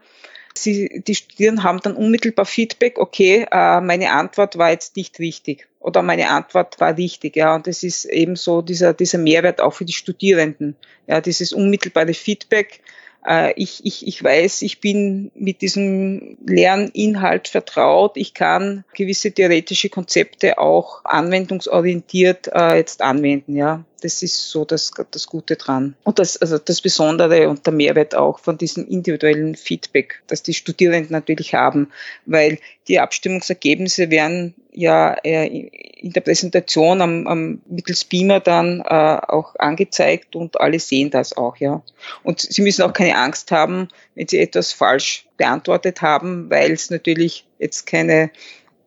Sie, 0.55 1.03
die 1.05 1.15
Studierenden 1.15 1.63
haben 1.63 1.79
dann 1.81 1.95
unmittelbar 1.95 2.45
Feedback, 2.45 3.00
okay, 3.00 3.48
äh, 3.51 3.81
meine 3.81 4.12
Antwort 4.12 4.57
war 4.57 4.69
jetzt 4.72 4.95
nicht 4.95 5.19
richtig 5.19 5.67
oder 5.79 6.01
meine 6.01 6.29
Antwort 6.29 6.79
war 6.79 6.95
richtig, 6.98 7.36
ja, 7.36 7.55
und 7.55 7.67
das 7.67 7.83
ist 7.83 8.05
eben 8.05 8.36
so 8.36 8.62
dieser, 8.62 8.93
dieser 8.93 9.17
Mehrwert 9.17 9.62
auch 9.62 9.74
für 9.74 9.86
die 9.86 9.93
Studierenden, 9.93 10.75
ja, 11.07 11.22
dieses 11.22 11.53
unmittelbare 11.53 12.13
Feedback, 12.13 12.81
äh, 13.25 13.53
ich, 13.55 13.86
ich, 13.86 14.05
ich 14.07 14.24
weiß, 14.24 14.62
ich 14.63 14.79
bin 14.79 15.31
mit 15.36 15.62
diesem 15.62 16.38
Lerninhalt 16.45 17.48
vertraut. 17.48 18.17
Ich 18.17 18.33
kann 18.33 18.83
gewisse 18.93 19.31
theoretische 19.31 19.89
Konzepte 19.89 20.57
auch 20.57 21.05
anwendungsorientiert 21.05 22.50
äh, 22.53 22.75
jetzt 22.75 23.01
anwenden. 23.01 23.55
Ja, 23.55 23.86
das 24.03 24.22
ist 24.22 24.50
so 24.50 24.65
das, 24.65 24.91
das 25.12 25.27
Gute 25.27 25.55
dran. 25.55 25.95
Und 26.03 26.19
das, 26.19 26.36
also 26.38 26.57
das 26.57 26.81
Besondere 26.81 27.50
und 27.50 27.65
der 27.65 27.74
Mehrwert 27.74 28.15
auch 28.15 28.39
von 28.39 28.57
diesem 28.57 28.86
individuellen 28.86 29.55
Feedback, 29.55 30.22
das 30.27 30.43
die 30.43 30.53
Studierenden 30.53 31.12
natürlich 31.12 31.53
haben, 31.53 31.89
weil 32.25 32.60
die 32.89 33.00
Abstimmungsergebnisse 33.00 34.12
werden 34.12 34.55
ja 34.74 35.13
äh, 35.24 35.48
in 35.48 36.12
der 36.12 36.22
Präsentation 36.22 37.01
am, 37.01 37.27
am 37.27 37.62
mittels 37.65 38.03
Beamer 38.03 38.41
dann 38.41 38.81
äh, 38.81 38.83
auch 38.83 39.55
angezeigt 39.55 40.36
und 40.36 40.60
alle 40.60 40.79
sehen 40.79 41.10
das 41.10 41.38
auch, 41.38 41.55
ja. 41.57 41.81
Und 42.24 42.41
sie 42.41 42.62
müssen 42.62 42.81
auch 42.81 42.93
keine 42.93 43.15
Angst 43.15 43.51
haben, 43.51 43.88
wenn 44.15 44.27
sie 44.27 44.39
etwas 44.39 44.74
falsch 44.74 45.25
beantwortet 45.38 46.01
haben, 46.01 46.50
weil 46.50 46.72
es 46.72 46.89
natürlich 46.89 47.45
jetzt 47.57 47.86
keine 47.86 48.31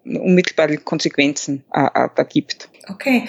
unmittelbare 0.05 0.77
Konsequenzen 0.77 1.65
äh, 1.73 1.87
äh, 1.87 2.09
da 2.15 2.23
gibt. 2.23 2.69
Okay, 2.89 3.25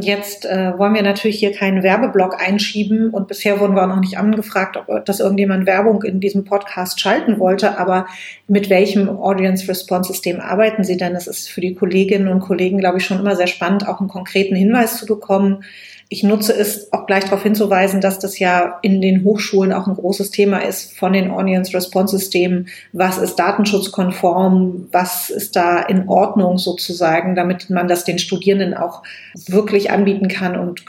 jetzt 0.00 0.44
äh, 0.44 0.78
wollen 0.78 0.94
wir 0.94 1.02
natürlich 1.02 1.38
hier 1.38 1.52
keinen 1.52 1.82
Werbeblock 1.82 2.40
einschieben 2.40 3.10
und 3.10 3.28
bisher 3.28 3.60
wurden 3.60 3.74
wir 3.74 3.82
auch 3.82 3.88
noch 3.88 4.00
nicht 4.00 4.18
angefragt, 4.18 4.76
ob 4.76 5.04
das 5.04 5.20
irgendjemand 5.20 5.66
Werbung 5.66 6.02
in 6.02 6.20
diesem 6.20 6.44
Podcast 6.44 7.00
schalten 7.00 7.38
wollte, 7.38 7.78
aber 7.78 8.06
mit 8.48 8.70
welchem 8.70 9.08
Audience 9.08 9.68
Response 9.68 10.12
System 10.12 10.40
arbeiten 10.40 10.84
Sie 10.84 10.96
denn? 10.96 11.14
Es 11.14 11.26
ist 11.26 11.48
für 11.48 11.60
die 11.60 11.74
Kolleginnen 11.74 12.28
und 12.28 12.40
Kollegen, 12.40 12.78
glaube 12.78 12.98
ich, 12.98 13.04
schon 13.04 13.20
immer 13.20 13.36
sehr 13.36 13.46
spannend, 13.46 13.88
auch 13.88 14.00
einen 14.00 14.08
konkreten 14.08 14.56
Hinweis 14.56 14.98
zu 14.98 15.06
bekommen, 15.06 15.64
ich 16.12 16.24
nutze 16.24 16.52
es 16.52 16.92
auch 16.92 17.06
gleich 17.06 17.22
darauf 17.22 17.44
hinzuweisen, 17.44 18.00
dass 18.00 18.18
das 18.18 18.40
ja 18.40 18.80
in 18.82 19.00
den 19.00 19.22
Hochschulen 19.22 19.72
auch 19.72 19.86
ein 19.86 19.94
großes 19.94 20.32
Thema 20.32 20.58
ist 20.58 20.98
von 20.98 21.12
den 21.12 21.30
Audience 21.30 21.72
Response 21.72 22.18
Systemen. 22.18 22.66
Was 22.92 23.16
ist 23.16 23.36
datenschutzkonform? 23.36 24.88
Was 24.90 25.30
ist 25.30 25.54
da 25.54 25.78
in 25.80 26.08
Ordnung 26.08 26.58
sozusagen, 26.58 27.36
damit 27.36 27.70
man 27.70 27.86
das 27.86 28.02
den 28.02 28.18
Studierenden 28.18 28.74
auch 28.74 29.04
wirklich 29.46 29.59
anbieten 29.90 30.28
kann 30.28 30.58
und 30.58 30.84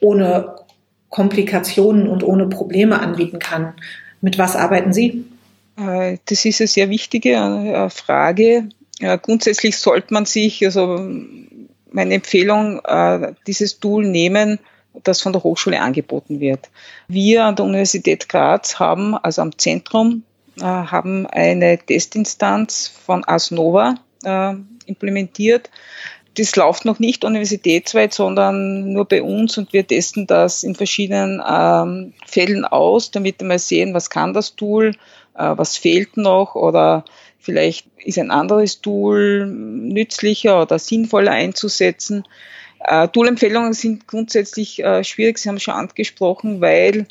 ohne 0.00 0.56
Komplikationen 1.08 2.08
und 2.08 2.24
ohne 2.24 2.46
Probleme 2.46 3.00
anbieten 3.00 3.38
kann. 3.38 3.74
Mit 4.20 4.38
was 4.38 4.56
arbeiten 4.56 4.92
Sie? 4.92 5.24
Äh, 5.76 6.18
das 6.26 6.44
ist 6.44 6.60
eine 6.60 6.68
sehr 6.68 6.90
wichtige 6.90 7.30
äh, 7.30 7.90
Frage. 7.90 8.68
Grundsätzlich 9.22 9.78
sollte 9.78 10.14
man 10.14 10.26
sich, 10.26 10.64
also 10.64 11.10
meine 11.90 12.14
Empfehlung, 12.14 12.80
äh, 12.84 13.32
dieses 13.46 13.80
Tool 13.80 14.06
nehmen, 14.06 14.58
das 15.04 15.20
von 15.20 15.32
der 15.32 15.42
Hochschule 15.42 15.80
angeboten 15.80 16.40
wird. 16.40 16.68
Wir 17.08 17.44
an 17.44 17.56
der 17.56 17.64
Universität 17.64 18.28
Graz 18.28 18.78
haben, 18.78 19.16
also 19.16 19.42
am 19.42 19.56
Zentrum, 19.58 20.22
äh, 20.58 20.62
haben 20.62 21.26
eine 21.26 21.78
Testinstanz 21.78 22.88
von 22.88 23.24
Asnova 23.26 23.94
äh, 24.24 24.54
implementiert. 24.86 25.70
Das 26.34 26.56
läuft 26.56 26.84
noch 26.84 26.98
nicht 26.98 27.24
universitätsweit, 27.24 28.14
sondern 28.14 28.92
nur 28.92 29.04
bei 29.04 29.22
uns 29.22 29.58
und 29.58 29.72
wir 29.72 29.86
testen 29.86 30.26
das 30.26 30.62
in 30.62 30.74
verschiedenen 30.74 31.42
ähm, 31.46 32.14
Fällen 32.26 32.64
aus, 32.64 33.10
damit 33.10 33.40
wir 33.40 33.48
mal 33.48 33.58
sehen, 33.58 33.92
was 33.92 34.08
kann 34.08 34.32
das 34.32 34.56
Tool, 34.56 34.94
äh, 35.34 35.52
was 35.56 35.76
fehlt 35.76 36.16
noch 36.16 36.54
oder 36.54 37.04
Vielleicht 37.42 37.88
ist 37.98 38.20
ein 38.20 38.30
anderes 38.30 38.80
Tool 38.80 39.46
nützlicher 39.46 40.62
oder 40.62 40.78
sinnvoller 40.78 41.32
einzusetzen. 41.32 42.22
Äh, 42.78 43.08
Tool-Empfehlungen 43.08 43.72
sind 43.72 44.06
grundsätzlich 44.06 44.82
äh, 44.82 45.02
schwierig, 45.02 45.38
Sie 45.38 45.48
haben 45.48 45.56
es 45.56 45.64
schon 45.64 45.74
angesprochen, 45.74 46.60
weil 46.60 47.08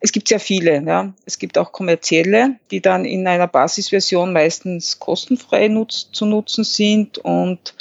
es 0.00 0.12
gibt 0.12 0.28
sehr 0.28 0.40
viele. 0.40 0.82
Ja. 0.82 1.14
Es 1.24 1.38
gibt 1.38 1.56
auch 1.56 1.72
kommerzielle, 1.72 2.56
die 2.70 2.82
dann 2.82 3.06
in 3.06 3.26
einer 3.26 3.48
Basisversion 3.48 4.34
meistens 4.34 4.98
kostenfrei 4.98 5.68
nutz 5.68 6.10
zu 6.12 6.26
nutzen 6.26 6.64
sind 6.64 7.16
und 7.16 7.74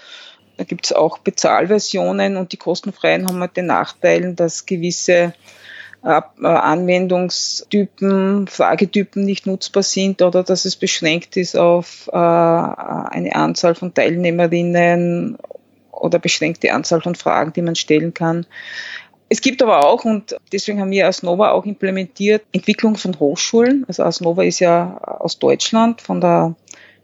da 0.61 0.65
gibt 0.65 0.85
es 0.85 0.93
auch 0.93 1.17
Bezahlversionen 1.17 2.37
und 2.37 2.51
die 2.51 2.57
kostenfreien 2.57 3.27
haben 3.27 3.39
halt 3.39 3.57
den 3.57 3.65
Nachteil, 3.65 4.35
dass 4.35 4.67
gewisse 4.67 5.33
äh, 6.03 6.21
Anwendungstypen, 6.43 8.47
Fragetypen 8.47 9.25
nicht 9.25 9.47
nutzbar 9.47 9.81
sind 9.81 10.21
oder 10.21 10.43
dass 10.43 10.65
es 10.65 10.75
beschränkt 10.75 11.35
ist 11.35 11.57
auf 11.57 12.07
äh, 12.13 12.15
eine 12.15 13.35
Anzahl 13.35 13.73
von 13.73 13.91
Teilnehmerinnen 13.91 15.39
oder 15.89 16.19
beschränkte 16.19 16.73
Anzahl 16.73 17.01
von 17.01 17.15
Fragen, 17.15 17.53
die 17.53 17.63
man 17.63 17.73
stellen 17.73 18.13
kann. 18.13 18.45
Es 19.29 19.41
gibt 19.41 19.63
aber 19.63 19.87
auch, 19.87 20.05
und 20.05 20.35
deswegen 20.53 20.79
haben 20.79 20.91
wir 20.91 21.07
Asnova 21.07 21.53
auch 21.53 21.65
implementiert, 21.65 22.43
Entwicklung 22.51 22.97
von 22.97 23.19
Hochschulen. 23.19 23.83
Also 23.87 24.03
Asnova 24.03 24.43
ist 24.43 24.59
ja 24.59 24.99
aus 24.99 25.39
Deutschland, 25.39 26.01
von 26.01 26.21
der 26.21 26.55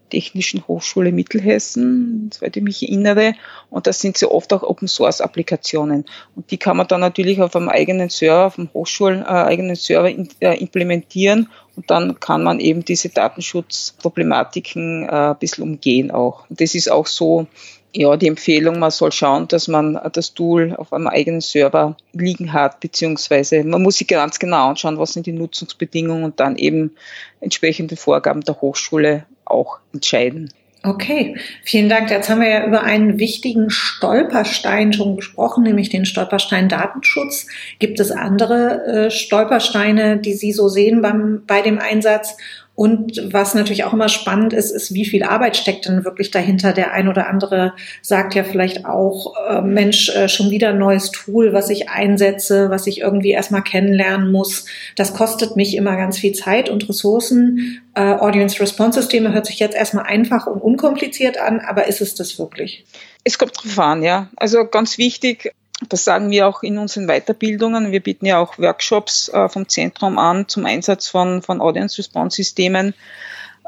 Technischen 0.09 0.67
Hochschule 0.67 1.11
Mittelhessen, 1.11 2.29
soweit 2.33 2.57
ich 2.57 2.63
mich 2.63 2.83
erinnere. 2.83 3.33
Und 3.69 3.87
das 3.87 3.99
sind 3.99 4.17
sehr 4.17 4.31
oft 4.31 4.51
auch 4.53 4.63
Open 4.63 4.87
Source 4.87 5.21
Applikationen. 5.21 6.05
Und 6.35 6.51
die 6.51 6.57
kann 6.57 6.77
man 6.77 6.87
dann 6.87 7.01
natürlich 7.01 7.41
auf 7.41 7.55
einem 7.55 7.69
eigenen 7.69 8.09
Server, 8.09 8.47
auf 8.47 8.57
einem 8.57 8.69
Hochschulen 8.73 9.21
äh, 9.21 9.25
eigenen 9.25 9.75
Server 9.75 10.09
in, 10.09 10.29
äh, 10.39 10.57
implementieren. 10.57 11.49
Und 11.75 11.91
dann 11.91 12.19
kann 12.19 12.43
man 12.43 12.59
eben 12.59 12.83
diese 12.83 13.09
Datenschutzproblematiken 13.09 15.03
äh, 15.03 15.11
ein 15.11 15.37
bisschen 15.39 15.63
umgehen 15.63 16.11
auch. 16.11 16.49
Und 16.49 16.59
das 16.59 16.73
ist 16.73 16.91
auch 16.91 17.07
so, 17.07 17.47
ja, 17.93 18.15
die 18.17 18.27
Empfehlung, 18.27 18.79
man 18.79 18.91
soll 18.91 19.11
schauen, 19.11 19.47
dass 19.47 19.67
man 19.67 19.99
das 20.13 20.33
Tool 20.33 20.75
auf 20.75 20.93
einem 20.93 21.07
eigenen 21.07 21.41
Server 21.41 21.95
liegen 22.13 22.53
hat, 22.53 22.79
beziehungsweise 22.79 23.63
man 23.63 23.81
muss 23.81 23.97
sich 23.97 24.07
ganz 24.07 24.39
genau 24.39 24.69
anschauen, 24.69 24.99
was 24.99 25.13
sind 25.13 25.25
die 25.25 25.31
Nutzungsbedingungen 25.31 26.23
und 26.23 26.39
dann 26.39 26.57
eben 26.57 26.95
entsprechende 27.39 27.95
Vorgaben 27.95 28.41
der 28.41 28.61
Hochschule 28.61 29.25
auch 29.45 29.79
entscheiden. 29.93 30.51
Okay, 30.83 31.35
vielen 31.63 31.89
Dank. 31.89 32.11
Jetzt 32.11 32.29
haben 32.29 32.41
wir 32.41 32.49
ja 32.49 32.65
über 32.65 32.83
einen 32.83 33.19
wichtigen 33.19 33.69
Stolperstein 33.69 34.93
schon 34.93 35.15
gesprochen, 35.15 35.63
nämlich 35.63 35.89
den 35.89 36.05
Stolperstein 36.05 36.69
Datenschutz. 36.69 37.47
Gibt 37.79 37.99
es 37.99 38.11
andere 38.11 38.85
äh, 38.85 39.11
Stolpersteine, 39.11 40.17
die 40.17 40.33
Sie 40.33 40.53
so 40.53 40.69
sehen 40.69 41.01
beim, 41.01 41.43
bei 41.47 41.61
dem 41.61 41.79
Einsatz? 41.79 42.37
Und 42.77 43.19
was 43.33 43.55
natürlich 43.55 43.85
auch 43.85 43.93
immer 43.93 44.07
spannend 44.07 44.53
ist, 44.53 44.69
ist, 44.69 44.93
wie 44.93 45.05
viel 45.05 45.23
Arbeit 45.23 45.57
steckt 45.57 45.87
denn 45.87 46.05
wirklich 46.05 46.29
dahinter. 46.29 46.73
Der 46.73 46.91
ein 46.91 47.07
oder 47.07 47.27
andere 47.27 47.73
sagt 48.03 48.35
ja 48.35 48.43
vielleicht 48.43 48.85
auch, 48.85 49.33
äh, 49.49 49.61
Mensch, 49.61 50.09
äh, 50.09 50.29
schon 50.29 50.51
wieder 50.51 50.69
ein 50.69 50.77
neues 50.77 51.09
Tool, 51.09 51.53
was 51.53 51.71
ich 51.71 51.89
einsetze, 51.89 52.69
was 52.69 52.85
ich 52.85 52.99
irgendwie 52.99 53.31
erstmal 53.31 53.63
kennenlernen 53.63 54.31
muss. 54.31 54.65
Das 54.95 55.15
kostet 55.15 55.55
mich 55.55 55.75
immer 55.75 55.95
ganz 55.95 56.19
viel 56.19 56.33
Zeit 56.33 56.69
und 56.69 56.87
Ressourcen. 56.87 57.81
Äh, 57.95 58.13
Audience 58.13 58.59
Response 58.59 59.01
Systeme 59.01 59.33
hört 59.33 59.47
sich 59.47 59.57
jetzt 59.57 59.75
erstmal 59.75 60.05
einfach 60.05 60.45
und 60.45 60.61
unkompliziert 60.61 61.39
an, 61.39 61.59
aber 61.61 61.87
ist 61.87 62.01
es 62.01 62.13
das 62.13 62.37
wirklich? 62.37 62.85
Es 63.23 63.39
kommt 63.39 63.53
drauf 63.57 63.79
an, 63.79 64.03
ja. 64.03 64.29
Also 64.35 64.67
ganz 64.67 64.99
wichtig, 64.99 65.51
das 65.89 66.03
sagen 66.03 66.31
wir 66.31 66.47
auch 66.47 66.63
in 66.63 66.77
unseren 66.77 67.07
Weiterbildungen. 67.07 67.91
Wir 67.91 68.01
bieten 68.01 68.25
ja 68.25 68.39
auch 68.39 68.57
Workshops 68.57 69.29
äh, 69.29 69.47
vom 69.47 69.67
Zentrum 69.69 70.17
an 70.17 70.47
zum 70.47 70.65
Einsatz 70.65 71.07
von, 71.07 71.41
von 71.41 71.61
Audience 71.61 71.97
Response 71.97 72.37
Systemen. 72.37 72.93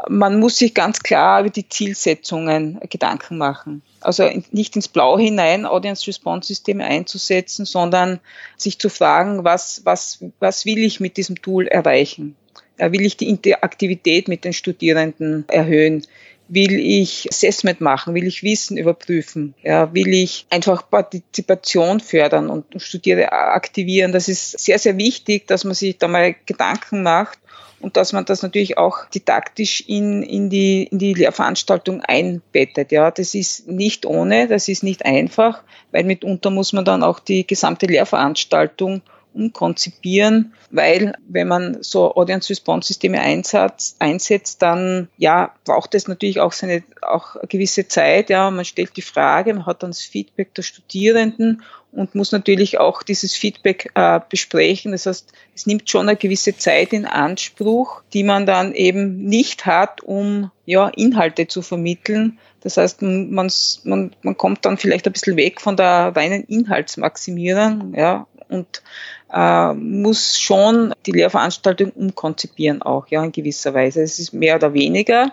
Man 0.07 0.39
muss 0.39 0.57
sich 0.57 0.73
ganz 0.73 1.01
klar 1.01 1.41
über 1.41 1.49
die 1.49 1.67
Zielsetzungen 1.67 2.79
Gedanken 2.89 3.37
machen. 3.37 3.81
Also 3.99 4.29
nicht 4.51 4.75
ins 4.75 4.87
Blau 4.87 5.19
hinein 5.19 5.65
Audience 5.65 6.07
Response 6.07 6.47
Systeme 6.47 6.85
einzusetzen, 6.85 7.65
sondern 7.65 8.19
sich 8.55 8.79
zu 8.79 8.89
fragen, 8.89 9.43
was, 9.43 9.81
was, 9.83 10.19
was 10.39 10.65
will 10.65 10.79
ich 10.79 11.01
mit 11.01 11.17
diesem 11.17 11.41
Tool 11.41 11.67
erreichen? 11.67 12.35
Will 12.77 13.01
ich 13.01 13.17
die 13.17 13.27
Interaktivität 13.27 14.29
mit 14.29 14.45
den 14.45 14.53
Studierenden 14.53 15.43
erhöhen? 15.49 16.07
Will 16.51 16.79
ich 16.79 17.27
Assessment 17.29 17.79
machen? 17.79 18.15
Will 18.15 18.25
ich 18.25 18.41
Wissen 18.41 18.77
überprüfen? 18.77 19.53
Ja, 19.61 19.93
will 19.93 20.13
ich 20.13 20.47
einfach 20.49 20.89
Partizipation 20.89 21.99
fördern 21.99 22.49
und 22.49 22.65
Studierende 22.81 23.31
aktivieren? 23.31 24.11
Das 24.11 24.27
ist 24.27 24.59
sehr, 24.59 24.79
sehr 24.79 24.97
wichtig, 24.97 25.47
dass 25.47 25.63
man 25.63 25.75
sich 25.75 25.99
da 25.99 26.07
mal 26.07 26.35
Gedanken 26.47 27.03
macht 27.03 27.37
und 27.81 27.97
dass 27.97 28.13
man 28.13 28.25
das 28.25 28.41
natürlich 28.41 28.77
auch 28.77 29.05
didaktisch 29.05 29.83
in, 29.87 30.23
in, 30.23 30.49
die, 30.49 30.83
in 30.83 30.99
die 30.99 31.13
Lehrveranstaltung 31.13 32.01
einbettet. 32.01 32.91
Ja, 32.91 33.11
das 33.11 33.35
ist 33.35 33.67
nicht 33.67 34.05
ohne, 34.05 34.47
das 34.47 34.67
ist 34.67 34.83
nicht 34.83 35.05
einfach, 35.05 35.63
weil 35.91 36.03
mitunter 36.03 36.49
muss 36.49 36.73
man 36.73 36.85
dann 36.85 37.03
auch 37.03 37.19
die 37.19 37.45
gesamte 37.45 37.85
Lehrveranstaltung 37.85 39.01
umkonzipieren, 39.33 40.53
weil 40.71 41.13
wenn 41.27 41.47
man 41.47 41.77
so 41.81 42.15
Audience-Response-Systeme 42.15 43.19
einsetzt, 43.21 44.61
dann 44.61 45.07
ja, 45.17 45.53
braucht 45.65 45.95
es 45.95 46.07
natürlich 46.07 46.39
auch 46.39 46.51
seine 46.51 46.83
auch 47.01 47.35
eine 47.35 47.47
gewisse 47.47 47.87
Zeit. 47.87 48.29
Ja, 48.29 48.51
man 48.51 48.65
stellt 48.65 48.97
die 48.97 49.01
Frage, 49.01 49.53
man 49.53 49.65
hat 49.65 49.83
dann 49.83 49.91
das 49.91 50.01
Feedback 50.01 50.53
der 50.55 50.63
Studierenden 50.63 51.63
und 51.91 52.15
muss 52.15 52.31
natürlich 52.31 52.79
auch 52.79 53.01
dieses 53.03 53.35
Feedback 53.35 53.91
äh, 53.95 54.19
besprechen. 54.29 54.91
Das 54.91 55.05
heißt, 55.05 55.31
es 55.55 55.65
nimmt 55.65 55.89
schon 55.89 56.07
eine 56.07 56.17
gewisse 56.17 56.55
Zeit 56.55 56.93
in 56.93 57.05
Anspruch, 57.05 58.03
die 58.13 58.23
man 58.23 58.45
dann 58.45 58.73
eben 58.73 59.23
nicht 59.25 59.65
hat, 59.65 60.01
um 60.01 60.51
ja, 60.65 60.87
Inhalte 60.89 61.47
zu 61.47 61.61
vermitteln. 61.61 62.37
Das 62.61 62.77
heißt, 62.77 63.01
man, 63.01 63.49
man, 63.83 64.15
man 64.21 64.37
kommt 64.37 64.65
dann 64.65 64.77
vielleicht 64.77 65.07
ein 65.07 65.13
bisschen 65.13 65.37
weg 65.37 65.61
von 65.61 65.77
der 65.77 66.13
reinen 66.15 66.43
Inhaltsmaximierung 66.43 67.93
ja, 67.95 68.27
und 68.49 68.81
äh, 69.33 69.73
muss 69.73 70.39
schon 70.39 70.93
die 71.05 71.11
Lehrveranstaltung 71.11 71.91
umkonzipieren 71.91 72.81
auch, 72.81 73.07
ja, 73.07 73.23
in 73.23 73.31
gewisser 73.31 73.73
Weise. 73.73 74.01
Es 74.01 74.19
ist 74.19 74.33
mehr 74.33 74.55
oder 74.55 74.73
weniger. 74.73 75.31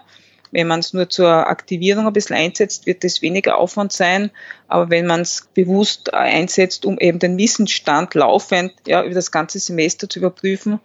Wenn 0.52 0.68
man 0.68 0.80
es 0.80 0.92
nur 0.92 1.11
zur 1.11 1.49
Aktivierung 1.49 2.06
ein 2.06 2.12
bisschen 2.12 2.37
einsetzt, 2.37 2.87
wird 2.87 3.04
es 3.04 3.20
weniger 3.20 3.58
Aufwand 3.58 3.92
sein. 3.92 4.30
Aber 4.68 4.90
wenn 4.90 5.06
man 5.06 5.23
es 5.23 5.49
bewusst 5.54 6.14
einsetzt, 6.14 6.87
um 6.87 6.99
eben 6.99 7.18
den 7.18 7.37
Wissensstand 7.37 8.14
laufend 8.14 8.73
ja, 8.87 9.02
über 9.02 9.14
das 9.14 9.32
ganze 9.32 9.58
Semester 9.58 10.08
zu 10.08 10.20
überprüfen, 10.20 10.80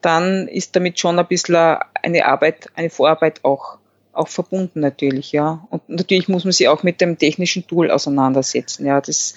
dann 0.00 0.46
ist 0.48 0.76
damit 0.76 1.00
schon 1.00 1.18
ein 1.18 1.26
bisschen 1.26 1.78
eine 2.02 2.26
Arbeit, 2.26 2.68
eine 2.74 2.90
Vorarbeit 2.90 3.44
auch, 3.44 3.78
auch 4.12 4.28
verbunden 4.28 4.80
natürlich, 4.80 5.32
ja. 5.32 5.66
Und 5.70 5.88
natürlich 5.88 6.28
muss 6.28 6.44
man 6.44 6.52
sich 6.52 6.68
auch 6.68 6.82
mit 6.82 7.00
dem 7.00 7.18
technischen 7.18 7.66
Tool 7.66 7.90
auseinandersetzen, 7.90 8.86
ja. 8.86 9.00
Das 9.00 9.34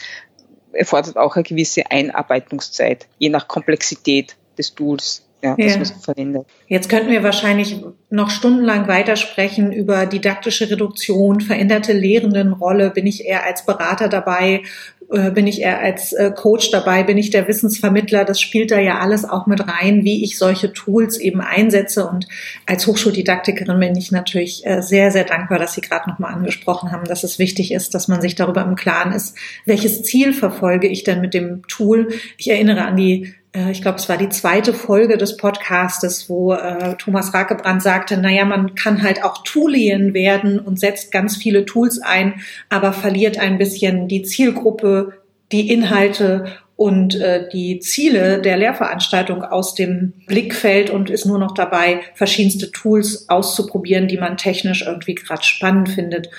erfordert 0.74 1.18
auch 1.18 1.36
eine 1.36 1.44
gewisse 1.44 1.90
Einarbeitungszeit, 1.90 3.08
je 3.18 3.30
nach 3.30 3.48
Komplexität 3.48 4.36
des 4.58 4.76
Tools 4.76 5.24
ja, 5.42 5.56
ja. 5.58 5.78
das 5.78 5.92
man 5.92 6.02
verwendet. 6.02 6.48
Jetzt 6.68 6.90
könnten 6.90 7.10
wir 7.10 7.24
wahrscheinlich 7.24 7.82
noch 8.10 8.30
stundenlang 8.30 8.88
weitersprechen 8.88 9.72
über 9.72 10.06
didaktische 10.06 10.70
Reduktion, 10.70 11.40
veränderte 11.40 11.94
Lehrendenrolle. 11.94 12.90
Bin 12.90 13.08
ich 13.08 13.26
eher 13.26 13.46
als 13.46 13.66
Berater 13.66 14.10
dabei? 14.10 14.64
Äh, 15.12 15.32
bin 15.32 15.48
ich 15.48 15.62
eher 15.62 15.80
als 15.80 16.14
äh, 16.14 16.32
Coach 16.32 16.70
dabei? 16.72 17.04
Bin 17.04 17.18
ich 17.18 17.32
der 17.32 17.48
Wissensvermittler? 17.48 18.26
Das 18.26 18.40
spielt 18.40 18.70
da 18.70 18.80
ja 18.80 19.00
alles 19.00 19.26
auch 19.26 19.48
mit 19.48 19.68
rein, 19.68 20.04
wie 20.04 20.24
ich 20.24 20.38
solche 20.38 20.72
Tools 20.72 21.18
eben 21.18 21.42
einsetze. 21.42 22.08
Und 22.08 22.28
als 22.68 22.86
Hochschuldidaktikerin 22.86 23.80
bin 23.80 23.96
ich 23.96 24.12
natürlich 24.12 24.66
äh, 24.68 24.82
sehr, 24.82 25.12
sehr 25.12 25.24
dankbar, 25.24 25.58
dass 25.58 25.74
Sie 25.74 25.82
gerade 25.82 26.10
nochmal 26.10 26.34
angesprochen 26.34 26.92
haben, 26.92 27.06
dass 27.06 27.24
es 27.24 27.40
wichtig 27.40 27.72
ist, 27.72 27.96
dass 27.96 28.08
man 28.08 28.22
sich 28.22 28.36
darüber 28.36 28.62
im 28.64 28.76
Klaren 28.76 29.12
ist, 29.12 29.36
welches 29.66 30.04
Ziel 30.04 30.32
verfolge 30.32 30.88
ich 30.88 31.04
denn 31.04 31.22
mit 31.22 31.34
dem 31.34 31.64
Tool. 31.68 32.10
Ich 32.38 32.50
erinnere 32.50 32.84
an 32.86 32.96
die 32.96 33.34
ich 33.52 33.82
glaube, 33.82 33.98
es 33.98 34.08
war 34.08 34.18
die 34.18 34.30
zweite 34.30 34.74
Folge 34.74 35.18
des 35.18 35.38
Podcastes, 35.38 36.30
wo 36.30 36.54
äh, 36.54 36.96
Thomas 36.98 37.34
Rakebrand 37.34 37.82
sagte, 37.82 38.18
naja, 38.18 38.46
man 38.46 38.76
kann 38.76 39.02
halt 39.02 39.24
auch 39.24 39.44
Toolien 39.44 40.14
werden 40.14 40.60
und 40.60 40.80
setzt 40.80 41.12
ganz 41.12 41.36
viele 41.36 41.66
Tools 41.66 42.00
ein, 42.00 42.42
aber 42.70 42.94
verliert 42.94 43.40
ein 43.40 43.58
bisschen 43.58 44.08
die 44.08 44.22
Zielgruppe, 44.22 45.14
die 45.52 45.72
Inhalte 45.72 46.46
und 46.76 47.16
äh, 47.16 47.50
die 47.50 47.80
Ziele 47.80 48.40
der 48.40 48.56
Lehrveranstaltung 48.56 49.44
aus 49.44 49.74
dem 49.74 50.14
Blickfeld 50.28 50.92
und 50.92 51.10
ist 51.10 51.26
nur 51.26 51.40
noch 51.40 51.54
dabei, 51.54 52.02
verschiedenste 52.14 52.72
Tools 52.72 53.28
auszuprobieren, 53.30 54.08
die 54.08 54.18
man 54.18 54.38
technisch 54.38 54.84
irgendwie 54.86 55.16
gerade 55.16 55.44
spannend 55.44 55.90
findet. 55.90 56.30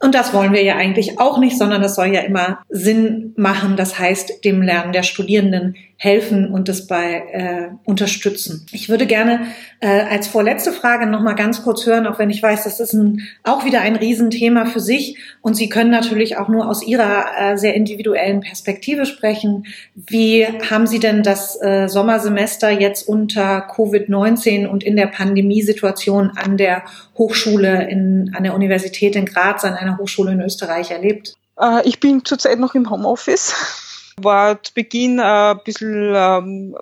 Und 0.00 0.14
das 0.14 0.32
wollen 0.32 0.52
wir 0.52 0.62
ja 0.62 0.76
eigentlich 0.76 1.18
auch 1.18 1.38
nicht, 1.38 1.58
sondern 1.58 1.82
das 1.82 1.96
soll 1.96 2.14
ja 2.14 2.20
immer 2.20 2.60
Sinn 2.68 3.32
machen. 3.36 3.76
Das 3.76 3.98
heißt, 3.98 4.44
dem 4.44 4.62
Lernen 4.62 4.92
der 4.92 5.02
Studierenden 5.02 5.74
helfen 6.00 6.52
und 6.52 6.68
das 6.68 6.86
bei 6.86 7.24
äh, 7.32 7.70
unterstützen. 7.84 8.64
Ich 8.70 8.88
würde 8.88 9.04
gerne 9.04 9.48
äh, 9.80 9.88
als 9.88 10.28
vorletzte 10.28 10.70
Frage 10.70 11.06
noch 11.06 11.22
mal 11.22 11.34
ganz 11.34 11.64
kurz 11.64 11.84
hören, 11.86 12.06
auch 12.06 12.20
wenn 12.20 12.30
ich 12.30 12.40
weiß, 12.40 12.62
das 12.62 12.78
ist 12.78 12.92
ein, 12.92 13.22
auch 13.42 13.64
wieder 13.64 13.80
ein 13.80 13.96
Riesenthema 13.96 14.66
für 14.66 14.78
sich 14.78 15.18
und 15.42 15.54
Sie 15.54 15.68
können 15.68 15.90
natürlich 15.90 16.36
auch 16.36 16.46
nur 16.46 16.68
aus 16.68 16.86
Ihrer 16.86 17.24
äh, 17.36 17.58
sehr 17.58 17.74
individuellen 17.74 18.42
Perspektive 18.42 19.06
sprechen. 19.06 19.66
Wie 19.96 20.46
haben 20.70 20.86
Sie 20.86 21.00
denn 21.00 21.24
das 21.24 21.60
äh, 21.60 21.88
Sommersemester 21.88 22.70
jetzt 22.70 23.02
unter 23.08 23.68
Covid-19 23.68 24.68
und 24.68 24.84
in 24.84 24.94
der 24.94 25.08
Pandemiesituation 25.08 26.30
an 26.36 26.56
der 26.56 26.84
Hochschule 27.16 27.88
in, 27.90 28.32
an 28.36 28.44
der 28.44 28.54
Universität 28.54 29.16
in 29.16 29.26
Graz, 29.26 29.64
an 29.64 29.74
einer 29.74 29.98
Hochschule 29.98 30.30
in 30.30 30.42
Österreich 30.42 30.92
erlebt? 30.92 31.34
Äh, 31.60 31.80
ich 31.88 31.98
bin 31.98 32.24
zurzeit 32.24 32.60
noch 32.60 32.76
im 32.76 32.88
Homeoffice 32.88 33.86
war 34.24 34.62
zu 34.62 34.74
Beginn 34.74 35.18
äh, 35.18 35.22
ein 35.22 35.60
bisschen 35.64 36.12
ähm, 36.14 36.76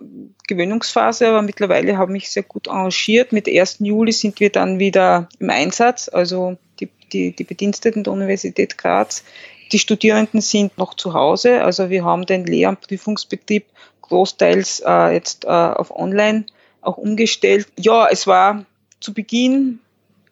Gewöhnungsphase, 0.47 1.27
aber 1.27 1.41
mittlerweile 1.41 1.97
habe 1.97 2.15
ich 2.17 2.29
sehr 2.29 2.43
gut 2.43 2.67
arrangiert. 2.67 3.31
Mit 3.31 3.47
1. 3.47 3.77
Juli 3.79 4.11
sind 4.11 4.39
wir 4.39 4.51
dann 4.51 4.79
wieder 4.79 5.29
im 5.39 5.49
Einsatz, 5.49 6.09
also 6.09 6.57
die, 6.79 6.89
die, 7.11 7.35
die 7.35 7.43
Bediensteten 7.43 8.03
der 8.03 8.13
Universität 8.13 8.77
Graz. 8.77 9.23
Die 9.71 9.79
Studierenden 9.79 10.41
sind 10.41 10.77
noch 10.77 10.93
zu 10.93 11.13
Hause, 11.13 11.63
also 11.63 11.89
wir 11.89 12.05
haben 12.05 12.25
den 12.25 12.45
Lehr- 12.45 12.69
und 12.69 12.81
Prüfungsbetrieb 12.81 13.65
großteils 14.01 14.81
äh, 14.85 15.13
jetzt 15.13 15.45
äh, 15.45 15.47
auf 15.47 15.93
Online 15.95 16.45
auch 16.81 16.97
umgestellt. 16.97 17.67
Ja, 17.77 18.07
es 18.09 18.27
war 18.27 18.65
zu 18.99 19.13
Beginn 19.13 19.79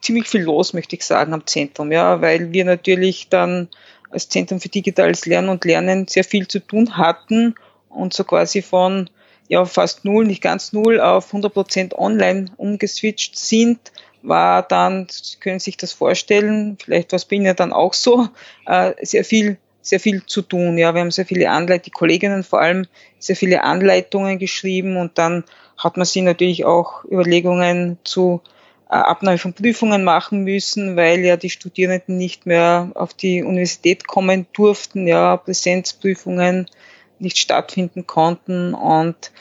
ziemlich 0.02 0.28
viel 0.28 0.44
los, 0.44 0.74
möchte 0.74 0.96
ich 0.96 1.04
sagen, 1.04 1.34
am 1.34 1.46
Zentrum, 1.46 1.92
ja, 1.92 2.22
weil 2.22 2.54
wir 2.54 2.64
natürlich 2.64 3.28
dann 3.30 3.70
als 4.16 4.30
Zentrum 4.30 4.60
für 4.60 4.70
digitales 4.70 5.26
Lernen 5.26 5.50
und 5.50 5.66
Lernen 5.66 6.08
sehr 6.08 6.24
viel 6.24 6.48
zu 6.48 6.60
tun 6.60 6.98
hatten 6.98 7.56
und 7.90 8.14
so 8.14 8.24
quasi 8.24 8.62
von 8.62 9.10
ja 9.48 9.64
fast 9.66 10.06
null, 10.06 10.26
nicht 10.26 10.42
ganz 10.42 10.74
null 10.74 11.00
auf 11.00 11.28
100 11.28 11.54
Prozent 11.54 11.94
online 11.94 12.46
umgeswitcht 12.58 13.38
sind, 13.38 13.92
war 14.24 14.64
dann, 14.64 15.08
Sie 15.12 15.38
können 15.38 15.60
sich 15.60 15.78
das 15.78 15.94
vorstellen, 15.94 16.78
vielleicht 16.84 17.12
war 17.12 17.18
es 17.18 17.26
bei 17.26 17.36
Ihnen 17.36 17.56
dann 17.56 17.74
auch 17.74 17.94
so, 17.94 18.28
äh, 18.66 18.94
sehr 19.02 19.24
viel 19.24 19.58
sehr 19.86 20.00
viel 20.00 20.26
zu 20.26 20.42
tun. 20.42 20.80
Ja, 20.80 20.96
wir 20.96 21.02
haben 21.02 21.12
sehr 21.12 21.28
viele 21.28 21.50
Anleitungen, 21.52 21.84
die 21.84 21.92
Kolleginnen 21.92 22.44
vor 22.44 22.60
allem 22.60 22.88
sehr 23.20 23.36
viele 23.36 23.64
Anleitungen 23.64 24.40
geschrieben 24.40 24.98
und 24.98 25.20
dann 25.20 25.44
hat 25.78 25.96
man 25.96 26.08
sie 26.08 26.22
natürlich 26.22 26.66
auch 26.66 27.06
Überlegungen 27.06 28.00
zu 28.04 28.42
Abnahme 28.88 29.38
von 29.38 29.54
Prüfungen 29.54 30.04
machen 30.04 30.44
müssen, 30.44 30.96
weil 30.96 31.22
ja 31.22 31.38
die 31.38 31.50
Studierenden 31.50 32.18
nicht 32.18 32.46
mehr 32.46 32.92
auf 32.96 33.14
die 33.14 33.44
Universität 33.44 34.08
kommen 34.08 34.46
durften, 34.54 35.08
ja, 35.08 35.38
Präsenzprüfungen 35.38 36.68
nicht 37.20 37.38
stattfinden 37.38 38.06
konnten 38.06 38.74
und 38.74 39.32